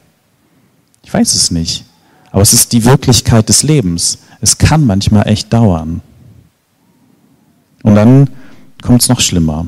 Ich 1.03 1.13
weiß 1.13 1.35
es 1.35 1.51
nicht. 1.51 1.85
Aber 2.31 2.41
es 2.41 2.55
ist 2.55 2.73
die 2.73 2.87
Wirklichkeit 2.87 3.51
des 3.51 3.63
Lebens. 3.63 4.21
Es 4.41 4.57
kann 4.57 4.87
manchmal 4.87 5.29
echt 5.29 5.53
dauern. 5.53 6.01
Und 7.83 7.95
dann 7.95 8.31
kommt 8.81 9.03
es 9.03 9.11
noch 9.11 9.21
schlimmer. 9.21 9.67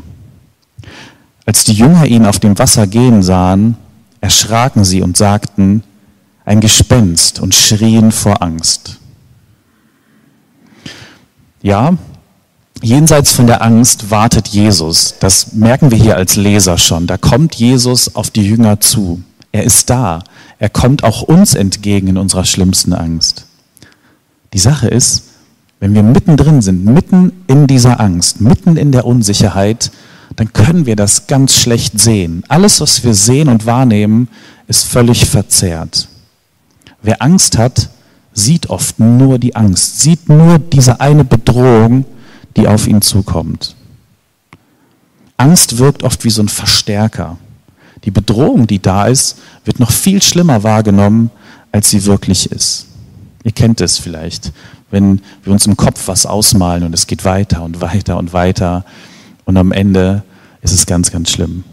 Als 1.48 1.64
die 1.64 1.72
Jünger 1.72 2.04
ihn 2.04 2.26
auf 2.26 2.40
dem 2.40 2.58
Wasser 2.58 2.86
gehen 2.86 3.22
sahen, 3.22 3.78
erschraken 4.20 4.84
sie 4.84 5.00
und 5.00 5.16
sagten, 5.16 5.82
ein 6.44 6.60
Gespenst 6.60 7.40
und 7.40 7.54
schrien 7.54 8.12
vor 8.12 8.42
Angst. 8.42 8.98
Ja, 11.62 11.96
jenseits 12.82 13.32
von 13.32 13.46
der 13.46 13.62
Angst 13.62 14.10
wartet 14.10 14.48
Jesus. 14.48 15.14
Das 15.20 15.54
merken 15.54 15.90
wir 15.90 15.96
hier 15.96 16.18
als 16.18 16.36
Leser 16.36 16.76
schon. 16.76 17.06
Da 17.06 17.16
kommt 17.16 17.54
Jesus 17.54 18.14
auf 18.14 18.28
die 18.28 18.46
Jünger 18.46 18.80
zu. 18.80 19.22
Er 19.50 19.64
ist 19.64 19.88
da. 19.88 20.24
Er 20.58 20.68
kommt 20.68 21.02
auch 21.02 21.22
uns 21.22 21.54
entgegen 21.54 22.08
in 22.08 22.18
unserer 22.18 22.44
schlimmsten 22.44 22.92
Angst. 22.92 23.46
Die 24.52 24.58
Sache 24.58 24.88
ist, 24.88 25.24
wenn 25.80 25.94
wir 25.94 26.02
mittendrin 26.02 26.60
sind, 26.60 26.84
mitten 26.84 27.32
in 27.46 27.66
dieser 27.66 28.00
Angst, 28.00 28.42
mitten 28.42 28.76
in 28.76 28.92
der 28.92 29.06
Unsicherheit, 29.06 29.90
dann 30.38 30.52
können 30.52 30.86
wir 30.86 30.94
das 30.94 31.26
ganz 31.26 31.56
schlecht 31.56 31.98
sehen. 31.98 32.44
Alles, 32.46 32.80
was 32.80 33.02
wir 33.02 33.12
sehen 33.12 33.48
und 33.48 33.66
wahrnehmen, 33.66 34.28
ist 34.68 34.84
völlig 34.84 35.26
verzerrt. 35.26 36.06
Wer 37.02 37.20
Angst 37.22 37.58
hat, 37.58 37.90
sieht 38.32 38.70
oft 38.70 39.00
nur 39.00 39.40
die 39.40 39.56
Angst, 39.56 40.00
sieht 40.00 40.28
nur 40.28 40.60
diese 40.60 41.00
eine 41.00 41.24
Bedrohung, 41.24 42.04
die 42.56 42.68
auf 42.68 42.86
ihn 42.86 43.02
zukommt. 43.02 43.74
Angst 45.36 45.78
wirkt 45.78 46.04
oft 46.04 46.24
wie 46.24 46.30
so 46.30 46.40
ein 46.40 46.48
Verstärker. 46.48 47.36
Die 48.04 48.12
Bedrohung, 48.12 48.68
die 48.68 48.80
da 48.80 49.08
ist, 49.08 49.38
wird 49.64 49.80
noch 49.80 49.90
viel 49.90 50.22
schlimmer 50.22 50.62
wahrgenommen, 50.62 51.32
als 51.72 51.90
sie 51.90 52.04
wirklich 52.04 52.52
ist. 52.52 52.86
Ihr 53.42 53.50
kennt 53.50 53.80
es 53.80 53.98
vielleicht, 53.98 54.52
wenn 54.92 55.20
wir 55.42 55.52
uns 55.52 55.66
im 55.66 55.76
Kopf 55.76 56.06
was 56.06 56.26
ausmalen 56.26 56.84
und 56.84 56.94
es 56.94 57.08
geht 57.08 57.24
weiter 57.24 57.64
und 57.64 57.80
weiter 57.80 58.18
und 58.18 58.32
weiter 58.32 58.84
und 59.48 59.56
am 59.56 59.72
Ende 59.72 60.24
ist 60.60 60.74
es 60.74 60.84
ganz, 60.84 61.10
ganz 61.10 61.30
schlimm. 61.30 61.64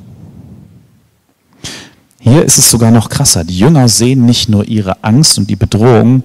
Hier 2.22 2.42
ist 2.46 2.58
es 2.58 2.72
sogar 2.72 2.90
noch 2.90 3.10
krasser. 3.10 3.44
Die 3.44 3.60
Jünger 3.60 3.90
sehen 3.90 4.26
nicht 4.26 4.48
nur 4.48 4.66
ihre 4.66 5.04
Angst 5.04 5.38
und 5.38 5.50
die 5.50 5.58
Bedrohung, 5.58 6.24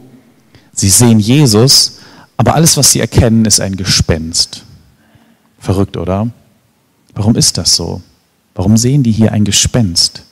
sie 0.73 0.89
sehen 0.89 1.19
Jesus, 1.19 1.99
aber 2.37 2.55
alles, 2.55 2.77
was 2.77 2.93
sie 2.93 3.01
erkennen, 3.01 3.47
ist 3.47 3.61
ein 3.61 3.75
Gespenst. 3.75 4.63
Verrückt, 5.59 5.97
oder? 5.97 6.29
Warum 7.15 7.35
ist 7.35 7.59
das 7.59 7.75
so? 7.75 8.01
Warum 8.55 8.77
sehen 8.77 9.03
die 9.03 9.11
hier 9.11 9.33
ein 9.33 9.45
Gespenst? 9.45 10.23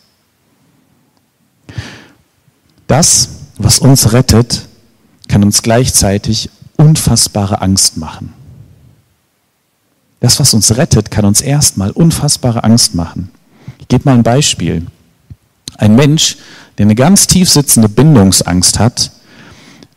Das, 2.86 3.30
was 3.56 3.80
uns 3.80 4.12
rettet, 4.12 4.68
kann 5.26 5.42
uns 5.42 5.62
gleichzeitig 5.62 6.48
unfassbare 6.76 7.60
Angst 7.60 7.96
machen. 7.96 8.37
Das, 10.20 10.40
was 10.40 10.54
uns 10.54 10.76
rettet, 10.76 11.10
kann 11.10 11.24
uns 11.24 11.40
erstmal 11.40 11.90
unfassbare 11.90 12.64
Angst 12.64 12.94
machen. 12.94 13.30
Ich 13.78 13.88
gebe 13.88 14.04
mal 14.04 14.14
ein 14.14 14.22
Beispiel. 14.22 14.86
Ein 15.76 15.94
Mensch, 15.94 16.36
der 16.76 16.86
eine 16.86 16.94
ganz 16.94 17.26
tief 17.26 17.48
sitzende 17.48 17.88
Bindungsangst 17.88 18.78
hat, 18.78 19.12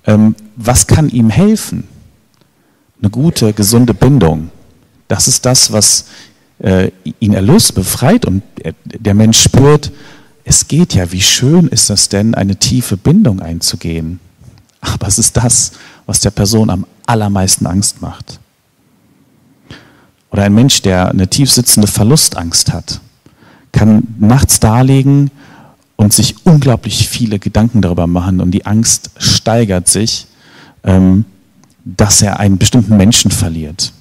ähm, 0.06 0.36
was 0.56 0.88
kann 0.88 1.10
ihm 1.10 1.30
helfen? 1.30 1.88
Eine 3.02 3.10
gute, 3.10 3.54
gesunde 3.54 3.94
Bindung. 3.94 4.52
Das 5.08 5.28
ist 5.28 5.46
das, 5.46 5.72
was 5.72 6.06
äh, 6.60 6.92
ihn 7.20 7.34
erlöst, 7.34 7.74
befreit 7.74 8.26
und 8.26 8.44
der 8.86 9.14
Mensch 9.14 9.42
spürt, 9.42 9.92
es 10.44 10.68
geht 10.68 10.94
ja, 10.94 11.12
wie 11.12 11.22
schön 11.22 11.68
ist 11.68 11.90
das 11.90 12.10
denn, 12.10 12.36
eine 12.36 12.56
tiefe 12.56 12.98
Bindung 12.98 13.40
einzugehen. 13.42 14.20
Aber 14.82 15.08
es 15.08 15.20
ist 15.20 15.38
das, 15.38 15.72
was 16.06 16.20
der 16.20 16.32
Person 16.32 16.70
am 16.70 16.86
allermeisten 17.06 17.68
Angst 17.68 18.02
macht. 18.02 18.41
Oder 20.32 20.44
ein 20.44 20.54
Mensch, 20.54 20.82
der 20.82 21.10
eine 21.10 21.28
tiefsitzende 21.28 21.88
Verlustangst 21.88 22.72
hat, 22.72 23.02
kann 23.72 24.08
nachts 24.20 24.60
darlegen 24.60 25.30
und 25.98 26.14
sich 26.14 26.36
unglaublich 26.46 27.08
viele 27.10 27.38
Gedanken 27.38 27.82
darüber 27.82 28.08
machen 28.08 28.42
und 28.42 28.52
die 28.52 28.66
Angst 28.66 29.12
steigert 29.18 29.88
sich, 29.88 30.28
ähm, 30.84 31.26
dass 31.84 32.22
er 32.22 32.40
einen 32.40 32.58
bestimmten 32.58 32.98
Menschen 32.98 33.32
verliert. 33.32 33.92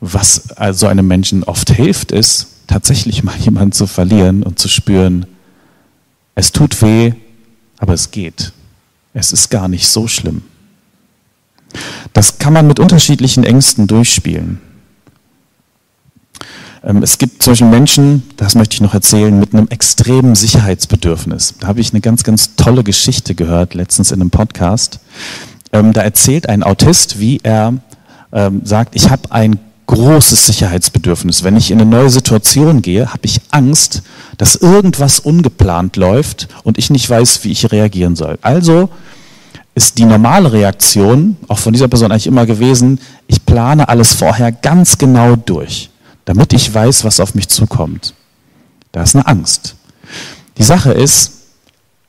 Was 0.00 0.52
also 0.52 0.86
einem 0.86 1.06
Menschen 1.06 1.42
oft 1.42 1.70
hilft, 1.70 2.12
ist, 2.12 2.48
tatsächlich 2.66 3.24
mal 3.24 3.36
jemanden 3.40 3.72
zu 3.72 3.86
verlieren 3.86 4.42
und 4.42 4.58
zu 4.58 4.68
spüren, 4.68 5.26
es 6.34 6.52
tut 6.52 6.80
weh, 6.82 7.12
aber 7.78 7.94
es 7.94 8.10
geht. 8.10 8.52
Es 9.14 9.32
ist 9.32 9.48
gar 9.48 9.68
nicht 9.68 9.88
so 9.88 10.06
schlimm. 10.06 10.42
Das 12.12 12.38
kann 12.38 12.52
man 12.52 12.66
mit 12.66 12.78
unterschiedlichen 12.80 13.44
Ängsten 13.44 13.86
durchspielen. 13.86 14.60
Ähm, 16.86 17.02
es 17.02 17.18
gibt 17.18 17.44
Beispiel 17.44 17.66
Menschen, 17.66 18.22
das 18.36 18.54
möchte 18.54 18.74
ich 18.74 18.80
noch 18.80 18.94
erzählen, 18.94 19.38
mit 19.38 19.52
einem 19.52 19.68
extremen 19.68 20.34
Sicherheitsbedürfnis. 20.34 21.54
Da 21.60 21.66
habe 21.66 21.80
ich 21.80 21.92
eine 21.92 22.00
ganz, 22.00 22.22
ganz 22.22 22.56
tolle 22.56 22.84
Geschichte 22.84 23.34
gehört, 23.34 23.74
letztens 23.74 24.12
in 24.12 24.20
einem 24.20 24.30
Podcast. 24.30 25.00
Ähm, 25.72 25.92
da 25.92 26.02
erzählt 26.02 26.48
ein 26.48 26.62
Autist, 26.62 27.18
wie 27.18 27.40
er 27.42 27.74
ähm, 28.32 28.60
sagt, 28.64 28.94
ich 28.94 29.10
habe 29.10 29.32
ein 29.32 29.58
großes 29.86 30.46
Sicherheitsbedürfnis. 30.46 31.44
Wenn 31.44 31.56
ich 31.56 31.70
in 31.70 31.80
eine 31.80 31.88
neue 31.88 32.10
Situation 32.10 32.82
gehe, 32.82 33.12
habe 33.12 33.24
ich 33.24 33.40
Angst, 33.50 34.02
dass 34.36 34.56
irgendwas 34.56 35.20
ungeplant 35.20 35.96
läuft 35.96 36.48
und 36.64 36.78
ich 36.78 36.90
nicht 36.90 37.08
weiß, 37.08 37.44
wie 37.44 37.52
ich 37.52 37.70
reagieren 37.70 38.16
soll. 38.16 38.38
Also 38.42 38.90
ist 39.76 39.98
die 39.98 40.06
normale 40.06 40.52
Reaktion, 40.52 41.36
auch 41.48 41.58
von 41.58 41.74
dieser 41.74 41.86
Person 41.86 42.10
eigentlich 42.10 42.26
immer 42.26 42.46
gewesen, 42.46 42.98
ich 43.28 43.44
plane 43.44 43.88
alles 43.90 44.14
vorher 44.14 44.50
ganz 44.50 44.96
genau 44.96 45.36
durch, 45.36 45.90
damit 46.24 46.54
ich 46.54 46.72
weiß, 46.72 47.04
was 47.04 47.20
auf 47.20 47.34
mich 47.34 47.48
zukommt. 47.48 48.14
Da 48.92 49.02
ist 49.02 49.14
eine 49.14 49.26
Angst. 49.26 49.76
Die 50.56 50.62
Sache 50.62 50.92
ist, 50.92 51.32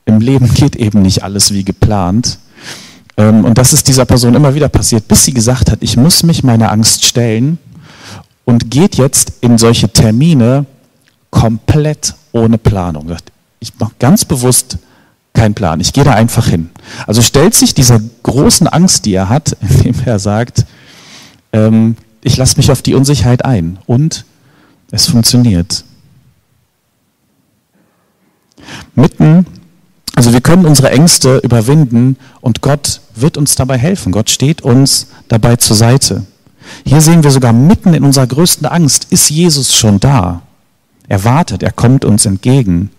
im 0.06 0.22
Leben 0.22 0.54
geht 0.54 0.78
eben 0.78 1.02
nicht 1.02 1.24
alles 1.24 1.54
wie 1.54 1.66
geplant. 1.66 2.40
Ähm, 3.18 3.44
und 3.44 3.58
das 3.58 3.74
ist 3.74 3.90
dieser 3.90 4.06
Person 4.06 4.34
immer 4.34 4.56
wieder 4.56 4.70
passiert, 4.70 5.10
bis 5.10 5.26
sie 5.26 5.34
gesagt 5.34 5.70
hat, 5.70 5.80
ich 5.82 5.98
muss 5.98 6.24
mich 6.24 6.46
meiner 6.46 6.72
Angst 6.72 7.04
stellen 7.04 7.58
und 8.46 8.72
geht 8.72 8.96
jetzt 8.96 9.34
in 9.42 9.58
solche 9.58 9.90
Termine 9.90 10.66
komplett 11.32 12.14
ohne 12.32 12.58
Planung. 12.58 13.14
Ich 13.60 13.74
mache 13.78 13.92
ganz 14.00 14.24
bewusst 14.24 14.78
keinen 15.38 15.54
Plan. 15.54 15.80
Ich 15.80 15.94
gehe 15.94 16.04
da 16.04 16.14
einfach 16.14 16.48
hin. 16.48 16.70
Also 17.06 17.22
stellt 17.22 17.54
sich 17.54 17.76
dieser 17.76 18.02
großen 18.24 18.68
Angst, 18.68 19.06
die 19.06 19.14
er 19.14 19.30
hat, 19.30 19.56
indem 19.62 19.96
er 20.06 20.20
sagt, 20.20 20.66
ähm, 21.54 21.96
ich 22.22 22.36
lasse 22.38 22.58
mich 22.58 22.72
auf 22.72 22.82
die 22.82 22.96
Unsicherheit 22.96 23.46
ein 23.46 23.78
und 23.86 24.26
es 24.92 25.06
funktioniert. 25.08 25.86
Mitten, 28.96 29.46
also 30.16 30.34
wir 30.34 30.42
können 30.42 30.66
unsere 30.66 30.90
Ängste 30.90 31.38
überwinden 31.38 32.18
und 32.42 32.62
Gott 32.62 33.02
wird 33.14 33.38
uns 33.38 33.56
dabei 33.56 33.78
helfen. 33.78 34.12
Gott 34.12 34.32
steht 34.32 34.62
uns 34.62 35.08
dabei 35.28 35.56
zur 35.58 35.76
Seite. 35.76 36.26
Hier 36.84 37.02
sehen 37.02 37.24
wir 37.24 37.32
sogar 37.32 37.54
mitten 37.54 37.94
in 37.94 38.04
unserer 38.04 38.28
größten 38.28 38.66
Angst 38.66 39.08
ist 39.12 39.30
Jesus 39.30 39.76
schon 39.76 40.00
da. 40.00 40.42
Er 41.08 41.24
wartet, 41.24 41.62
er 41.62 41.72
kommt 41.72 42.04
uns 42.04 42.26
entgegen. 42.26 42.90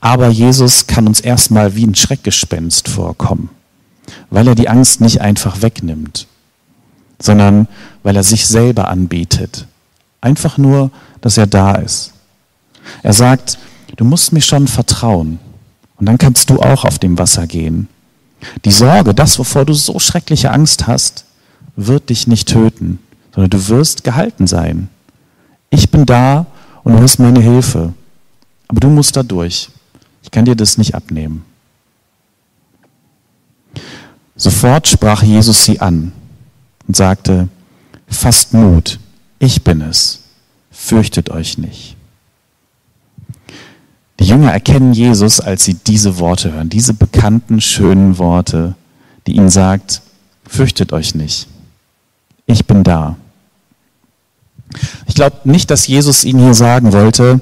Aber 0.00 0.28
Jesus 0.28 0.86
kann 0.86 1.06
uns 1.06 1.20
erstmal 1.20 1.74
wie 1.74 1.86
ein 1.86 1.94
Schreckgespenst 1.94 2.88
vorkommen, 2.88 3.50
weil 4.30 4.48
er 4.48 4.54
die 4.54 4.68
Angst 4.68 5.00
nicht 5.00 5.20
einfach 5.20 5.62
wegnimmt, 5.62 6.26
sondern 7.20 7.68
weil 8.02 8.16
er 8.16 8.24
sich 8.24 8.46
selber 8.46 8.88
anbietet. 8.88 9.66
Einfach 10.20 10.58
nur, 10.58 10.90
dass 11.20 11.36
er 11.36 11.46
da 11.46 11.74
ist. 11.74 12.12
Er 13.02 13.12
sagt, 13.12 13.58
du 13.96 14.04
musst 14.04 14.32
mir 14.32 14.40
schon 14.40 14.68
vertrauen 14.68 15.38
und 15.96 16.06
dann 16.06 16.18
kannst 16.18 16.50
du 16.50 16.60
auch 16.60 16.84
auf 16.84 16.98
dem 16.98 17.18
Wasser 17.18 17.46
gehen. 17.46 17.88
Die 18.64 18.72
Sorge, 18.72 19.14
das, 19.14 19.38
wovor 19.38 19.64
du 19.64 19.72
so 19.72 19.98
schreckliche 19.98 20.50
Angst 20.50 20.86
hast, 20.86 21.24
wird 21.76 22.10
dich 22.10 22.26
nicht 22.26 22.48
töten, 22.48 22.98
sondern 23.34 23.50
du 23.50 23.68
wirst 23.68 24.04
gehalten 24.04 24.46
sein. 24.46 24.88
Ich 25.70 25.90
bin 25.90 26.06
da 26.06 26.46
und 26.82 26.94
du 26.94 27.00
hast 27.00 27.18
meine 27.18 27.40
Hilfe. 27.40 27.92
Aber 28.72 28.80
du 28.80 28.88
musst 28.88 29.14
da 29.14 29.22
durch. 29.22 29.68
Ich 30.24 30.32
kann 30.32 30.44
dir 30.44 30.56
das 30.56 30.78
nicht 30.78 30.96
abnehmen. 30.96 31.44
Sofort 34.34 34.88
sprach 34.88 35.22
Jesus 35.22 35.64
sie 35.64 35.78
an 35.80 36.10
und 36.88 36.96
sagte, 36.96 37.48
fasst 38.08 38.52
Mut, 38.52 38.98
ich 39.38 39.62
bin 39.62 39.80
es, 39.80 40.24
fürchtet 40.72 41.30
euch 41.30 41.58
nicht. 41.58 41.96
Die 44.18 44.24
Jünger 44.24 44.50
erkennen 44.50 44.92
Jesus, 44.92 45.38
als 45.40 45.64
sie 45.64 45.74
diese 45.74 46.18
Worte 46.18 46.52
hören, 46.52 46.68
diese 46.68 46.94
bekannten, 46.94 47.60
schönen 47.60 48.18
Worte, 48.18 48.74
die 49.28 49.36
ihnen 49.36 49.50
sagt, 49.50 50.02
fürchtet 50.44 50.92
euch 50.92 51.14
nicht 51.14 51.46
ich 52.52 52.66
bin 52.66 52.84
da. 52.84 53.16
Ich 55.06 55.14
glaube 55.14 55.36
nicht, 55.44 55.70
dass 55.70 55.86
Jesus 55.86 56.24
ihnen 56.24 56.40
hier 56.40 56.54
sagen 56.54 56.92
wollte, 56.92 57.40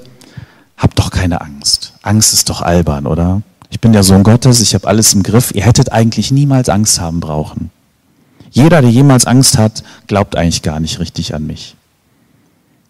habt 0.76 0.98
doch 0.98 1.09
keine 1.20 1.42
Angst. 1.42 1.92
Angst 2.00 2.32
ist 2.32 2.48
doch 2.48 2.62
albern, 2.62 3.06
oder? 3.06 3.42
Ich 3.68 3.78
bin 3.78 3.92
der 3.92 4.04
Sohn 4.04 4.22
Gottes, 4.22 4.62
ich 4.62 4.72
habe 4.72 4.88
alles 4.88 5.12
im 5.12 5.22
Griff. 5.22 5.52
Ihr 5.54 5.66
hättet 5.66 5.92
eigentlich 5.92 6.30
niemals 6.30 6.70
Angst 6.70 6.98
haben 6.98 7.20
brauchen. 7.20 7.70
Jeder, 8.50 8.80
der 8.80 8.90
jemals 8.90 9.26
Angst 9.26 9.58
hat, 9.58 9.84
glaubt 10.06 10.34
eigentlich 10.34 10.62
gar 10.62 10.80
nicht 10.80 10.98
richtig 10.98 11.34
an 11.34 11.46
mich. 11.46 11.76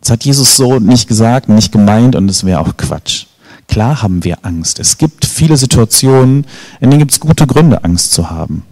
Das 0.01 0.11
hat 0.11 0.25
Jesus 0.25 0.57
so 0.57 0.79
nicht 0.79 1.09
gesagt, 1.09 1.49
nicht 1.49 1.73
gemeint 1.73 2.15
und 2.15 2.31
es 2.31 2.45
wäre 2.45 2.61
auch 2.61 2.77
Quatsch. 2.77 3.27
Klar 3.67 4.01
haben 4.01 4.23
wir 4.23 4.39
Angst. 4.43 4.79
Es 4.79 4.97
gibt 4.97 5.25
viele 5.25 5.57
Situationen, 5.57 6.47
in 6.79 6.91
denen 6.91 7.01
gibt 7.01 7.11
es 7.11 7.19
gute 7.19 7.49
Gründe, 7.49 7.83
Angst 7.83 8.13
zu 8.13 8.31
haben. 8.31 8.63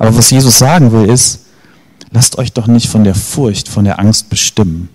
Aber 0.00 0.16
was 0.16 0.30
Jesus 0.30 0.58
sagen 0.58 0.90
will, 0.90 1.08
ist, 1.08 1.42
lasst 2.10 2.36
euch 2.36 2.52
doch 2.52 2.66
nicht 2.66 2.88
von 2.88 3.04
der 3.04 3.14
Furcht, 3.14 3.68
von 3.68 3.84
der 3.84 4.00
Angst 4.00 4.28
bestimmen, 4.28 4.88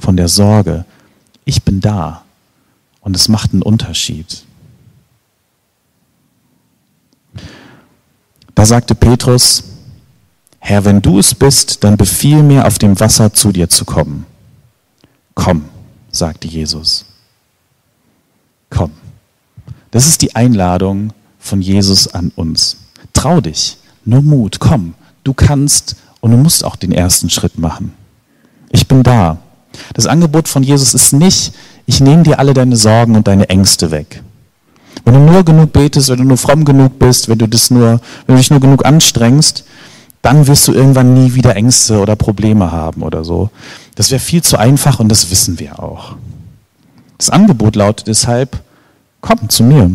von 0.00 0.16
der 0.16 0.26
Sorge. 0.26 0.84
Ich 1.44 1.62
bin 1.62 1.80
da 1.80 2.24
und 3.00 3.16
es 3.16 3.28
macht 3.28 3.52
einen 3.52 3.62
Unterschied. 3.62 4.44
Da 8.54 8.66
sagte 8.66 8.94
Petrus, 8.94 9.64
Herr, 10.58 10.84
wenn 10.84 11.00
du 11.00 11.18
es 11.18 11.34
bist, 11.34 11.82
dann 11.82 11.96
befiehl 11.96 12.42
mir, 12.42 12.66
auf 12.66 12.78
dem 12.78 12.98
Wasser 13.00 13.32
zu 13.32 13.52
dir 13.52 13.68
zu 13.68 13.84
kommen. 13.84 14.26
Komm, 15.34 15.64
sagte 16.10 16.46
Jesus 16.46 17.06
komm. 18.70 18.92
Das 19.90 20.06
ist 20.06 20.22
die 20.22 20.34
Einladung 20.36 21.12
von 21.38 21.60
Jesus 21.60 22.08
an 22.08 22.32
uns. 22.36 22.76
Trau 23.12 23.40
dich, 23.40 23.76
nur 24.04 24.22
Mut, 24.22 24.60
komm, 24.60 24.94
du 25.24 25.34
kannst 25.34 25.96
und 26.20 26.30
du 26.30 26.36
musst 26.36 26.64
auch 26.64 26.76
den 26.76 26.92
ersten 26.92 27.28
Schritt 27.28 27.58
machen. 27.58 27.92
Ich 28.70 28.86
bin 28.86 29.02
da. 29.02 29.38
Das 29.94 30.06
Angebot 30.06 30.48
von 30.48 30.62
Jesus 30.62 30.94
ist 30.94 31.12
nicht, 31.12 31.52
ich 31.90 32.00
nehme 32.00 32.22
dir 32.22 32.38
alle 32.38 32.54
deine 32.54 32.76
Sorgen 32.76 33.16
und 33.16 33.26
deine 33.26 33.48
Ängste 33.48 33.90
weg. 33.90 34.22
Wenn 35.04 35.14
du 35.14 35.20
nur 35.32 35.44
genug 35.44 35.72
betest, 35.72 36.08
wenn 36.08 36.18
du 36.18 36.24
nur 36.24 36.36
fromm 36.36 36.64
genug 36.64 37.00
bist, 37.00 37.28
wenn 37.28 37.38
du, 37.38 37.48
das 37.48 37.72
nur, 37.72 38.00
wenn 38.26 38.36
du 38.36 38.40
dich 38.40 38.52
nur 38.52 38.60
genug 38.60 38.86
anstrengst, 38.86 39.64
dann 40.22 40.46
wirst 40.46 40.68
du 40.68 40.72
irgendwann 40.72 41.14
nie 41.14 41.34
wieder 41.34 41.56
Ängste 41.56 41.98
oder 41.98 42.14
Probleme 42.14 42.70
haben 42.70 43.02
oder 43.02 43.24
so. 43.24 43.50
Das 43.96 44.12
wäre 44.12 44.20
viel 44.20 44.40
zu 44.40 44.56
einfach 44.56 45.00
und 45.00 45.08
das 45.08 45.32
wissen 45.32 45.58
wir 45.58 45.82
auch. 45.82 46.14
Das 47.18 47.28
Angebot 47.28 47.74
lautet 47.74 48.06
deshalb, 48.06 48.60
komm 49.20 49.48
zu 49.48 49.64
mir, 49.64 49.90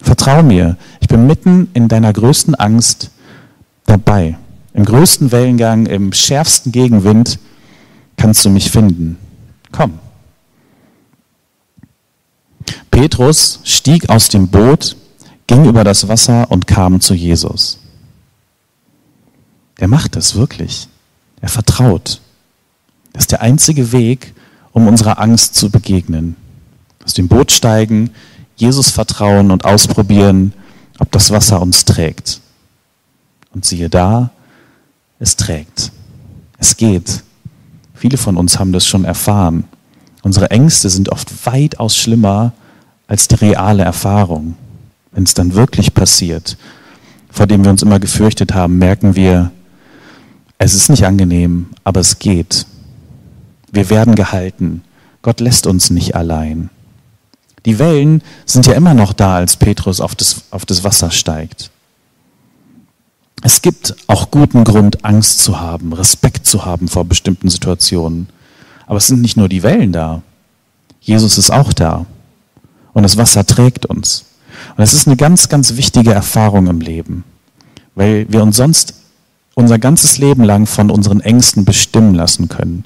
vertrau 0.00 0.44
mir, 0.44 0.76
ich 1.00 1.08
bin 1.08 1.26
mitten 1.26 1.70
in 1.74 1.88
deiner 1.88 2.12
größten 2.12 2.54
Angst 2.54 3.10
dabei. 3.84 4.38
Im 4.74 4.84
größten 4.84 5.32
Wellengang, 5.32 5.86
im 5.86 6.12
schärfsten 6.12 6.70
Gegenwind 6.70 7.40
kannst 8.16 8.44
du 8.44 8.50
mich 8.50 8.70
finden. 8.70 9.18
Komm. 9.72 10.05
Petrus 12.90 13.60
stieg 13.64 14.08
aus 14.08 14.28
dem 14.28 14.48
Boot, 14.48 14.96
ging 15.46 15.64
über 15.64 15.84
das 15.84 16.08
Wasser 16.08 16.50
und 16.50 16.66
kam 16.66 17.00
zu 17.00 17.14
Jesus. 17.14 17.78
Er 19.78 19.88
macht 19.88 20.16
es 20.16 20.34
wirklich. 20.34 20.88
Er 21.40 21.48
vertraut. 21.48 22.20
Das 23.12 23.24
ist 23.24 23.32
der 23.32 23.42
einzige 23.42 23.92
Weg, 23.92 24.34
um 24.72 24.88
unserer 24.88 25.18
Angst 25.20 25.54
zu 25.54 25.70
begegnen 25.70 26.36
aus 27.06 27.14
dem 27.14 27.28
Boot 27.28 27.52
steigen, 27.52 28.10
Jesus 28.56 28.90
vertrauen 28.90 29.52
und 29.52 29.64
ausprobieren, 29.64 30.52
ob 30.98 31.12
das 31.12 31.30
Wasser 31.30 31.62
uns 31.62 31.84
trägt. 31.84 32.40
Und 33.54 33.64
siehe 33.64 33.88
da, 33.88 34.30
es 35.20 35.36
trägt. 35.36 35.92
Es 36.58 36.76
geht. 36.76 37.22
Viele 37.94 38.18
von 38.18 38.36
uns 38.36 38.58
haben 38.58 38.72
das 38.72 38.86
schon 38.86 39.04
erfahren. 39.04 39.64
Unsere 40.26 40.50
Ängste 40.50 40.90
sind 40.90 41.10
oft 41.10 41.46
weitaus 41.46 41.96
schlimmer 41.96 42.52
als 43.06 43.28
die 43.28 43.36
reale 43.36 43.84
Erfahrung. 43.84 44.56
Wenn 45.12 45.22
es 45.22 45.34
dann 45.34 45.54
wirklich 45.54 45.94
passiert, 45.94 46.56
vor 47.30 47.46
dem 47.46 47.62
wir 47.62 47.70
uns 47.70 47.84
immer 47.84 48.00
gefürchtet 48.00 48.52
haben, 48.52 48.76
merken 48.76 49.14
wir, 49.14 49.52
es 50.58 50.74
ist 50.74 50.90
nicht 50.90 51.06
angenehm, 51.06 51.66
aber 51.84 52.00
es 52.00 52.18
geht. 52.18 52.66
Wir 53.70 53.88
werden 53.88 54.16
gehalten. 54.16 54.82
Gott 55.22 55.38
lässt 55.38 55.68
uns 55.68 55.90
nicht 55.90 56.16
allein. 56.16 56.70
Die 57.64 57.78
Wellen 57.78 58.20
sind 58.46 58.66
ja 58.66 58.72
immer 58.72 58.94
noch 58.94 59.12
da, 59.12 59.36
als 59.36 59.56
Petrus 59.56 60.00
auf 60.00 60.16
das, 60.16 60.42
auf 60.50 60.66
das 60.66 60.82
Wasser 60.82 61.12
steigt. 61.12 61.70
Es 63.44 63.62
gibt 63.62 63.94
auch 64.08 64.32
guten 64.32 64.64
Grund, 64.64 65.04
Angst 65.04 65.38
zu 65.38 65.60
haben, 65.60 65.92
Respekt 65.92 66.48
zu 66.48 66.64
haben 66.64 66.88
vor 66.88 67.04
bestimmten 67.04 67.48
Situationen. 67.48 68.26
Aber 68.86 68.96
es 68.96 69.06
sind 69.06 69.20
nicht 69.20 69.36
nur 69.36 69.48
die 69.48 69.62
Wellen 69.62 69.92
da. 69.92 70.22
Jesus 71.00 71.38
ist 71.38 71.50
auch 71.50 71.72
da. 71.72 72.06
Und 72.92 73.02
das 73.02 73.16
Wasser 73.16 73.44
trägt 73.44 73.86
uns. 73.86 74.24
Und 74.76 74.82
es 74.82 74.94
ist 74.94 75.06
eine 75.06 75.16
ganz, 75.16 75.48
ganz 75.48 75.76
wichtige 75.76 76.12
Erfahrung 76.12 76.66
im 76.66 76.80
Leben, 76.80 77.24
weil 77.94 78.26
wir 78.28 78.42
uns 78.42 78.56
sonst 78.56 78.94
unser 79.54 79.78
ganzes 79.78 80.18
Leben 80.18 80.44
lang 80.44 80.66
von 80.66 80.90
unseren 80.90 81.20
Ängsten 81.20 81.64
bestimmen 81.64 82.14
lassen 82.14 82.48
können. 82.48 82.84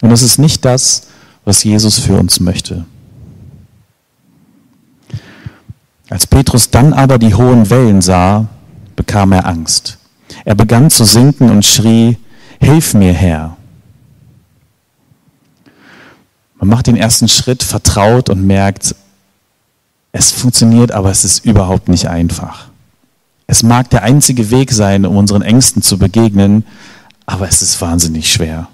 Und 0.00 0.10
das 0.10 0.22
ist 0.22 0.38
nicht 0.38 0.64
das, 0.64 1.08
was 1.44 1.64
Jesus 1.64 1.98
für 1.98 2.18
uns 2.18 2.40
möchte. 2.40 2.84
Als 6.08 6.26
Petrus 6.26 6.70
dann 6.70 6.92
aber 6.92 7.18
die 7.18 7.34
hohen 7.34 7.70
Wellen 7.70 8.02
sah, 8.02 8.46
bekam 8.96 9.32
er 9.32 9.46
Angst. 9.46 9.98
Er 10.44 10.54
begann 10.54 10.90
zu 10.90 11.04
sinken 11.04 11.50
und 11.50 11.64
schrie, 11.64 12.18
Hilf 12.60 12.94
mir, 12.94 13.12
Herr. 13.12 13.56
Man 16.62 16.68
macht 16.68 16.86
den 16.86 16.96
ersten 16.96 17.26
Schritt, 17.26 17.64
vertraut 17.64 18.28
und 18.30 18.46
merkt, 18.46 18.94
es 20.12 20.30
funktioniert, 20.30 20.92
aber 20.92 21.10
es 21.10 21.24
ist 21.24 21.44
überhaupt 21.44 21.88
nicht 21.88 22.06
einfach. 22.06 22.68
Es 23.48 23.64
mag 23.64 23.90
der 23.90 24.04
einzige 24.04 24.52
Weg 24.52 24.70
sein, 24.70 25.04
um 25.04 25.16
unseren 25.16 25.42
Ängsten 25.42 25.82
zu 25.82 25.98
begegnen, 25.98 26.64
aber 27.26 27.48
es 27.48 27.62
ist 27.62 27.80
wahnsinnig 27.80 28.32
schwer. 28.32 28.68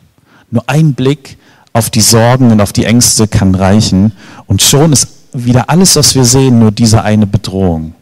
Nur 0.50 0.64
ein 0.66 0.92
Blick 0.92 1.38
auf 1.72 1.88
die 1.88 2.02
Sorgen 2.02 2.52
und 2.52 2.60
auf 2.60 2.74
die 2.74 2.84
Ängste 2.84 3.26
kann 3.26 3.54
reichen 3.54 4.12
und 4.46 4.60
schon 4.60 4.92
ist 4.92 5.08
wieder 5.32 5.70
alles, 5.70 5.96
was 5.96 6.14
wir 6.14 6.26
sehen, 6.26 6.58
nur 6.58 6.72
diese 6.72 7.04
eine 7.04 7.26
Bedrohung. 7.26 7.94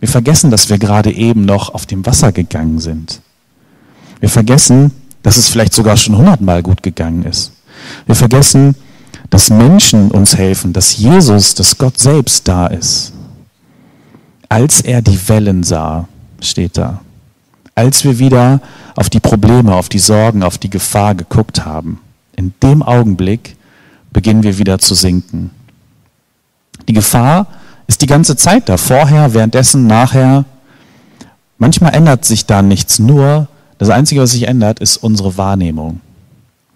Wir 0.00 0.08
vergessen, 0.08 0.50
dass 0.50 0.70
wir 0.70 0.78
gerade 0.78 1.12
eben 1.12 1.44
noch 1.44 1.74
auf 1.74 1.84
dem 1.84 2.06
Wasser 2.06 2.32
gegangen 2.32 2.80
sind. 2.80 3.20
Wir 4.20 4.30
vergessen, 4.30 4.92
dass 5.22 5.36
es 5.36 5.50
vielleicht 5.50 5.74
sogar 5.74 5.98
schon 5.98 6.16
hundertmal 6.16 6.62
gut 6.62 6.82
gegangen 6.82 7.24
ist. 7.24 7.52
Wir 8.06 8.14
vergessen, 8.14 8.74
dass 9.30 9.50
Menschen 9.50 10.10
uns 10.10 10.36
helfen, 10.36 10.72
dass 10.72 10.96
Jesus, 10.96 11.54
dass 11.54 11.78
Gott 11.78 11.98
selbst 11.98 12.46
da 12.46 12.66
ist. 12.66 13.12
Als 14.48 14.80
er 14.80 15.02
die 15.02 15.28
Wellen 15.28 15.62
sah, 15.62 16.08
steht 16.40 16.76
da. 16.76 17.00
Als 17.74 18.04
wir 18.04 18.18
wieder 18.18 18.60
auf 18.94 19.10
die 19.10 19.20
Probleme, 19.20 19.74
auf 19.74 19.88
die 19.88 19.98
Sorgen, 19.98 20.42
auf 20.42 20.58
die 20.58 20.70
Gefahr 20.70 21.14
geguckt 21.14 21.64
haben, 21.64 22.00
in 22.36 22.54
dem 22.62 22.82
Augenblick 22.82 23.56
beginnen 24.12 24.42
wir 24.42 24.58
wieder 24.58 24.78
zu 24.78 24.94
sinken. 24.94 25.50
Die 26.86 26.92
Gefahr 26.92 27.46
ist 27.86 28.02
die 28.02 28.06
ganze 28.06 28.36
Zeit 28.36 28.68
da, 28.68 28.76
vorher, 28.76 29.34
währenddessen, 29.34 29.86
nachher. 29.86 30.44
Manchmal 31.58 31.94
ändert 31.94 32.24
sich 32.24 32.46
da 32.46 32.62
nichts, 32.62 32.98
nur 32.98 33.48
das 33.78 33.90
Einzige, 33.90 34.20
was 34.20 34.30
sich 34.30 34.46
ändert, 34.46 34.80
ist 34.80 34.98
unsere 34.98 35.36
Wahrnehmung. 35.36 36.00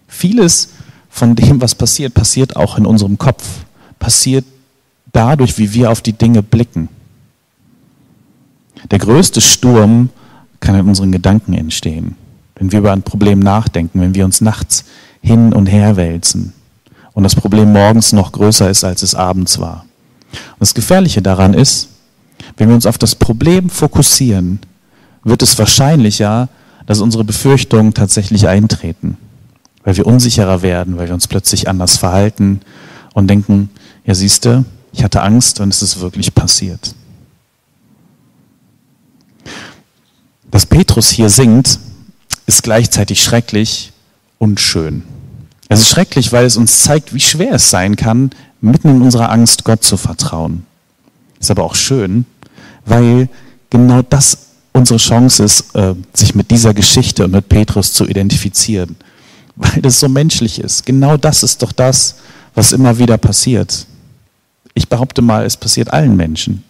Vieles 0.07 0.69
von 1.19 1.35
dem, 1.35 1.61
was 1.61 1.75
passiert, 1.75 2.13
passiert 2.13 2.55
auch 2.55 2.77
in 2.77 2.85
unserem 2.85 3.17
Kopf, 3.17 3.43
passiert 3.99 4.45
dadurch, 5.11 5.57
wie 5.57 5.73
wir 5.73 5.91
auf 5.91 6.01
die 6.01 6.13
Dinge 6.13 6.41
blicken. 6.41 6.87
Der 8.89 8.99
größte 8.99 9.41
Sturm 9.41 10.09
kann 10.61 10.75
in 10.75 10.87
unseren 10.87 11.11
Gedanken 11.11 11.53
entstehen, 11.53 12.15
wenn 12.55 12.71
wir 12.71 12.79
über 12.79 12.93
ein 12.93 13.03
Problem 13.03 13.39
nachdenken, 13.39 13.99
wenn 14.01 14.15
wir 14.15 14.25
uns 14.25 14.41
nachts 14.41 14.85
hin 15.21 15.53
und 15.53 15.67
her 15.67 15.97
wälzen 15.97 16.53
und 17.13 17.23
das 17.23 17.35
Problem 17.35 17.73
morgens 17.73 18.13
noch 18.13 18.31
größer 18.31 18.69
ist, 18.69 18.85
als 18.85 19.03
es 19.03 19.13
abends 19.13 19.59
war. 19.59 19.85
Und 20.31 20.61
das 20.61 20.73
Gefährliche 20.73 21.21
daran 21.21 21.53
ist, 21.53 21.89
wenn 22.55 22.69
wir 22.69 22.75
uns 22.75 22.85
auf 22.85 22.97
das 22.97 23.15
Problem 23.15 23.69
fokussieren, 23.69 24.59
wird 25.23 25.41
es 25.41 25.59
wahrscheinlicher, 25.59 26.47
dass 26.85 27.01
unsere 27.01 27.25
Befürchtungen 27.25 27.93
tatsächlich 27.93 28.47
eintreten, 28.47 29.17
weil 29.89 29.97
wir 29.97 30.05
unsicherer 30.05 30.61
werden, 30.61 30.99
weil 30.99 31.07
wir 31.07 31.15
uns 31.15 31.27
plötzlich 31.27 31.67
anders 31.67 31.97
verhalten 31.97 32.61
und 33.15 33.27
denken, 33.27 33.71
ja 34.05 34.13
siehste, 34.13 34.63
ich 34.93 35.03
hatte 35.03 35.23
Angst 35.23 35.59
und 35.61 35.69
es 35.69 35.81
ist 35.81 35.99
wirklich 35.99 36.35
passiert. 36.35 36.93
Dass 40.51 40.67
Petrus 40.67 41.09
hier 41.09 41.31
singt, 41.31 41.79
ist 42.45 42.61
gleichzeitig 42.61 43.23
schrecklich 43.23 43.91
und 44.37 44.59
schön. 44.59 45.01
Es 45.69 45.79
ist 45.79 45.89
schrecklich, 45.89 46.31
weil 46.31 46.45
es 46.45 46.55
uns 46.55 46.83
zeigt, 46.83 47.15
wie 47.15 47.19
schwer 47.19 47.53
es 47.53 47.71
sein 47.71 47.95
kann, 47.95 48.29
mitten 48.61 48.89
in 48.89 49.01
unserer 49.01 49.31
Angst 49.31 49.63
Gott 49.63 49.83
zu 49.83 49.97
vertrauen. 49.97 50.67
Ist 51.39 51.49
aber 51.49 51.63
auch 51.63 51.73
schön, 51.73 52.25
weil 52.85 53.27
genau 53.71 54.03
das 54.03 54.49
unsere 54.71 54.99
Chance 54.99 55.43
ist, 55.43 55.73
äh, 55.73 55.95
sich 56.13 56.35
mit 56.35 56.51
dieser 56.51 56.75
Geschichte 56.75 57.25
und 57.25 57.31
mit 57.31 57.49
Petrus 57.49 57.91
zu 57.91 58.05
identifizieren. 58.05 58.95
Weil 59.59 59.81
das 59.81 59.99
so 59.99 60.07
menschlich 60.07 60.59
ist. 60.59 60.85
Genau 60.85 61.17
das 61.17 61.43
ist 61.43 61.61
doch 61.61 61.73
das, 61.73 62.15
was 62.55 62.71
immer 62.71 62.97
wieder 62.97 63.17
passiert. 63.17 63.85
Ich 64.73 64.87
behaupte 64.87 65.21
mal, 65.21 65.45
es 65.45 65.57
passiert 65.57 65.91
allen 65.91 66.15
Menschen. 66.15 66.63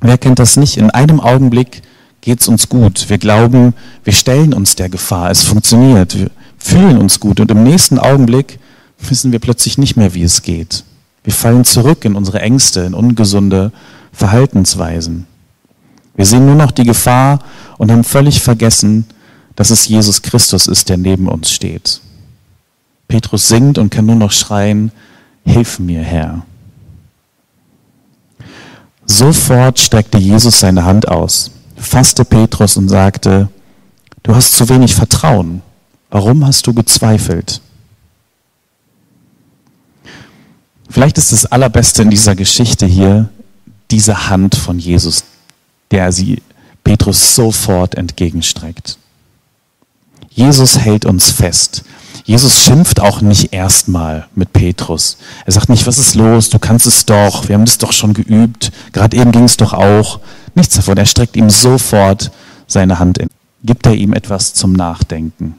Wer 0.00 0.18
kennt 0.18 0.38
das 0.38 0.56
nicht? 0.56 0.78
In 0.78 0.90
einem 0.90 1.20
Augenblick 1.20 1.82
geht 2.22 2.40
es 2.40 2.48
uns 2.48 2.68
gut. 2.70 3.10
Wir 3.10 3.18
glauben, 3.18 3.74
wir 4.02 4.12
stellen 4.14 4.54
uns 4.54 4.76
der 4.76 4.88
Gefahr. 4.88 5.30
Es 5.30 5.42
funktioniert. 5.42 6.18
Wir 6.18 6.30
fühlen 6.58 6.96
uns 6.96 7.20
gut. 7.20 7.38
Und 7.38 7.50
im 7.50 7.62
nächsten 7.62 7.98
Augenblick 7.98 8.58
wissen 8.98 9.30
wir 9.30 9.38
plötzlich 9.38 9.76
nicht 9.76 9.96
mehr, 9.96 10.14
wie 10.14 10.22
es 10.22 10.40
geht. 10.40 10.84
Wir 11.22 11.34
fallen 11.34 11.64
zurück 11.64 12.04
in 12.06 12.16
unsere 12.16 12.40
Ängste, 12.40 12.80
in 12.80 12.94
ungesunde 12.94 13.72
Verhaltensweisen. 14.12 15.26
Wir 16.16 16.24
sehen 16.24 16.46
nur 16.46 16.54
noch 16.54 16.70
die 16.70 16.84
Gefahr 16.84 17.40
und 17.76 17.90
haben 17.90 18.04
völlig 18.04 18.40
vergessen, 18.40 19.06
dass 19.56 19.70
es 19.70 19.86
Jesus 19.86 20.22
Christus 20.22 20.66
ist, 20.66 20.88
der 20.88 20.96
neben 20.96 21.28
uns 21.28 21.50
steht. 21.50 22.00
Petrus 23.08 23.48
singt 23.48 23.78
und 23.78 23.90
kann 23.90 24.06
nur 24.06 24.16
noch 24.16 24.32
schreien, 24.32 24.90
Hilf 25.46 25.78
mir, 25.78 26.02
Herr. 26.02 26.46
Sofort 29.04 29.78
streckte 29.78 30.16
Jesus 30.16 30.60
seine 30.60 30.84
Hand 30.84 31.06
aus, 31.08 31.50
fasste 31.76 32.24
Petrus 32.24 32.76
und 32.76 32.88
sagte, 32.88 33.48
Du 34.22 34.34
hast 34.34 34.52
zu 34.54 34.68
wenig 34.70 34.94
Vertrauen. 34.94 35.60
Warum 36.08 36.46
hast 36.46 36.66
du 36.66 36.72
gezweifelt? 36.72 37.60
Vielleicht 40.88 41.18
ist 41.18 41.32
das 41.32 41.44
Allerbeste 41.44 42.02
in 42.02 42.10
dieser 42.10 42.34
Geschichte 42.34 42.86
hier 42.86 43.28
diese 43.90 44.30
Hand 44.30 44.54
von 44.54 44.78
Jesus, 44.78 45.24
der 45.90 46.10
sie 46.10 46.42
Petrus 46.82 47.34
sofort 47.34 47.96
entgegenstreckt. 47.96 48.96
Jesus 50.34 50.78
hält 50.78 51.04
uns 51.04 51.30
fest. 51.30 51.84
Jesus 52.24 52.58
schimpft 52.58 53.00
auch 53.00 53.20
nicht 53.20 53.52
erstmal 53.52 54.26
mit 54.34 54.52
Petrus. 54.52 55.16
Er 55.46 55.52
sagt 55.52 55.68
nicht, 55.68 55.86
was 55.86 55.98
ist 55.98 56.14
los, 56.14 56.50
du 56.50 56.58
kannst 56.58 56.86
es 56.86 57.06
doch, 57.06 57.48
wir 57.48 57.54
haben 57.54 57.66
das 57.66 57.78
doch 57.78 57.92
schon 57.92 58.14
geübt, 58.14 58.72
gerade 58.92 59.16
eben 59.16 59.30
ging 59.30 59.44
es 59.44 59.56
doch 59.56 59.72
auch. 59.72 60.20
Nichts 60.54 60.74
davon, 60.74 60.96
er 60.96 61.06
streckt 61.06 61.36
ihm 61.36 61.50
sofort 61.50 62.32
seine 62.66 62.98
Hand 62.98 63.18
in. 63.18 63.28
Gibt 63.62 63.86
er 63.86 63.94
ihm 63.94 64.12
etwas 64.12 64.54
zum 64.54 64.72
Nachdenken. 64.72 65.54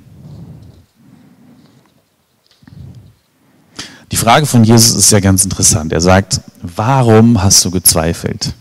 Die 4.11 4.17
Frage 4.17 4.45
von 4.45 4.63
Jesus 4.63 4.95
ist 4.95 5.11
ja 5.11 5.19
ganz 5.19 5.43
interessant. 5.43 5.91
Er 5.93 6.01
sagt, 6.01 6.41
warum 6.61 7.41
hast 7.41 7.63
du 7.65 7.71
gezweifelt? 7.71 8.53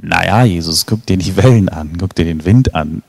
Naja, 0.00 0.44
Jesus, 0.44 0.86
guck 0.86 1.04
dir 1.06 1.16
die 1.16 1.36
Wellen 1.36 1.68
an, 1.68 1.96
guck 1.98 2.14
dir 2.14 2.24
den 2.24 2.44
Wind 2.44 2.74
an, 2.74 3.02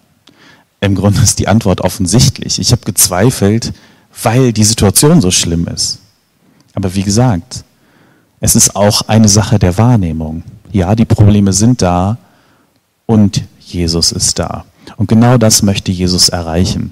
im 0.83 0.95
Grunde 0.95 1.21
ist 1.21 1.39
die 1.39 1.47
Antwort 1.47 1.79
offensichtlich. 1.79 2.59
Ich 2.59 2.73
habe 2.73 2.83
gezweifelt, 2.83 3.73
weil 4.21 4.51
die 4.51 4.65
Situation 4.65 5.21
so 5.21 5.31
schlimm 5.31 5.65
ist. 5.67 5.99
Aber 6.73 6.93
wie 6.93 7.03
gesagt, 7.03 7.63
es 8.41 8.57
ist 8.57 8.75
auch 8.75 9.03
eine 9.03 9.29
Sache 9.29 9.59
der 9.59 9.77
Wahrnehmung. 9.77 10.43
Ja, 10.73 10.95
die 10.95 11.05
Probleme 11.05 11.53
sind 11.53 11.81
da 11.81 12.17
und 13.05 13.43
Jesus 13.59 14.11
ist 14.11 14.39
da. 14.39 14.65
Und 14.97 15.07
genau 15.07 15.37
das 15.37 15.63
möchte 15.63 15.91
Jesus 15.91 16.27
erreichen. 16.27 16.91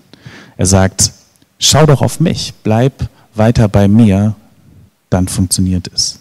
Er 0.56 0.68
sagt, 0.68 1.12
schau 1.60 1.86
doch 1.86 2.02
auf 2.02 2.22
mich, 2.22 2.54
bleib 2.64 3.10
weiter 3.36 3.68
bei 3.68 3.90
mir, 3.90 4.36
dann 5.10 5.28
funktioniert 5.28 5.92
es. 5.94 6.20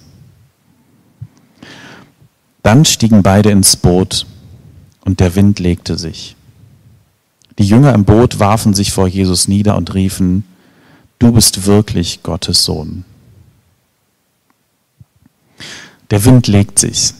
Dann 2.64 2.84
stiegen 2.84 3.22
beide 3.22 3.50
ins 3.50 3.76
Boot 3.76 4.26
und 5.04 5.20
der 5.20 5.36
Wind 5.36 5.60
legte 5.60 5.96
sich. 5.96 6.34
Die 7.60 7.66
Jünger 7.66 7.92
im 7.92 8.06
Boot 8.06 8.38
warfen 8.38 8.72
sich 8.72 8.90
vor 8.90 9.06
Jesus 9.06 9.46
nieder 9.46 9.76
und 9.76 9.92
riefen, 9.92 10.44
du 11.18 11.30
bist 11.30 11.66
wirklich 11.66 12.22
Gottes 12.22 12.64
Sohn. 12.64 13.04
Der 16.08 16.24
Wind 16.24 16.46
legt 16.46 16.78
sich. 16.78 17.12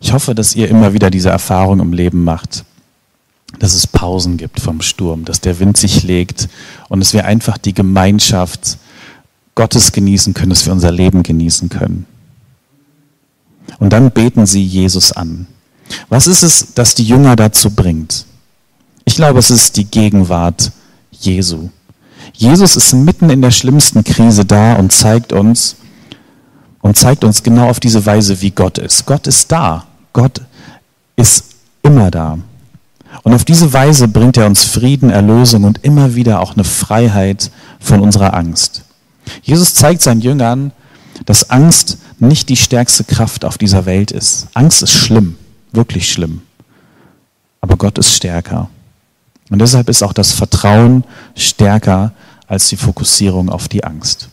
Ich 0.00 0.12
hoffe, 0.12 0.34
dass 0.34 0.54
ihr 0.54 0.68
immer 0.68 0.92
wieder 0.92 1.08
diese 1.08 1.30
Erfahrung 1.30 1.80
im 1.80 1.94
Leben 1.94 2.24
macht, 2.24 2.66
dass 3.58 3.72
es 3.72 3.86
Pausen 3.86 4.36
gibt 4.36 4.60
vom 4.60 4.82
Sturm, 4.82 5.24
dass 5.24 5.40
der 5.40 5.58
Wind 5.60 5.78
sich 5.78 6.02
legt 6.02 6.50
und 6.90 7.00
dass 7.00 7.14
wir 7.14 7.24
einfach 7.24 7.56
die 7.56 7.72
Gemeinschaft 7.72 8.76
Gottes 9.54 9.92
genießen 9.92 10.34
können, 10.34 10.50
dass 10.50 10.66
wir 10.66 10.74
unser 10.74 10.92
Leben 10.92 11.22
genießen 11.22 11.70
können. 11.70 12.04
Und 13.78 13.94
dann 13.94 14.10
beten 14.10 14.44
sie 14.44 14.62
Jesus 14.62 15.12
an. 15.12 15.46
Was 16.10 16.26
ist 16.26 16.42
es, 16.42 16.74
das 16.74 16.94
die 16.94 17.04
Jünger 17.04 17.34
dazu 17.34 17.70
bringt? 17.70 18.25
Ich 19.06 19.14
glaube, 19.14 19.38
es 19.38 19.50
ist 19.50 19.76
die 19.76 19.84
Gegenwart 19.84 20.72
Jesu. 21.12 21.70
Jesus 22.34 22.76
ist 22.76 22.92
mitten 22.92 23.30
in 23.30 23.40
der 23.40 23.52
schlimmsten 23.52 24.04
Krise 24.04 24.44
da 24.44 24.74
und 24.74 24.92
zeigt 24.92 25.32
uns 25.32 25.76
und 26.82 26.96
zeigt 26.96 27.24
uns 27.24 27.42
genau 27.42 27.70
auf 27.70 27.80
diese 27.80 28.04
Weise, 28.04 28.42
wie 28.42 28.50
Gott 28.50 28.78
ist. 28.78 29.06
Gott 29.06 29.26
ist 29.26 29.50
da. 29.50 29.86
Gott 30.12 30.42
ist 31.14 31.44
immer 31.82 32.10
da. 32.10 32.38
Und 33.22 33.32
auf 33.32 33.44
diese 33.44 33.72
Weise 33.72 34.08
bringt 34.08 34.36
er 34.36 34.46
uns 34.46 34.64
Frieden, 34.64 35.08
Erlösung 35.08 35.64
und 35.64 35.84
immer 35.84 36.14
wieder 36.14 36.40
auch 36.40 36.54
eine 36.54 36.64
Freiheit 36.64 37.50
von 37.80 38.00
unserer 38.00 38.34
Angst. 38.34 38.82
Jesus 39.42 39.74
zeigt 39.74 40.02
seinen 40.02 40.20
Jüngern, 40.20 40.72
dass 41.24 41.48
Angst 41.48 41.98
nicht 42.18 42.48
die 42.48 42.56
stärkste 42.56 43.04
Kraft 43.04 43.44
auf 43.44 43.56
dieser 43.56 43.86
Welt 43.86 44.10
ist. 44.10 44.48
Angst 44.52 44.82
ist 44.82 44.92
schlimm, 44.92 45.36
wirklich 45.72 46.12
schlimm. 46.12 46.42
Aber 47.60 47.76
Gott 47.76 47.98
ist 47.98 48.12
stärker. 48.12 48.68
Und 49.50 49.60
deshalb 49.60 49.88
ist 49.88 50.02
auch 50.02 50.12
das 50.12 50.32
Vertrauen 50.32 51.04
stärker 51.36 52.12
als 52.46 52.68
die 52.68 52.76
Fokussierung 52.76 53.48
auf 53.48 53.68
die 53.68 53.84
Angst. 53.84 54.28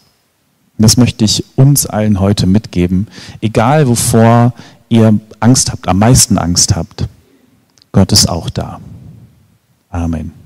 Und 0.77 0.83
das 0.83 0.97
möchte 0.97 1.23
ich 1.23 1.45
uns 1.55 1.85
allen 1.85 2.19
heute 2.19 2.47
mitgeben, 2.47 3.07
egal 3.41 3.87
wovor 3.87 4.53
ihr 4.89 5.19
Angst 5.39 5.71
habt, 5.71 5.87
am 5.87 5.99
meisten 5.99 6.37
Angst 6.37 6.75
habt. 6.75 7.07
Gott 7.91 8.11
ist 8.11 8.27
auch 8.27 8.49
da. 8.49 8.79
Amen. 9.89 10.42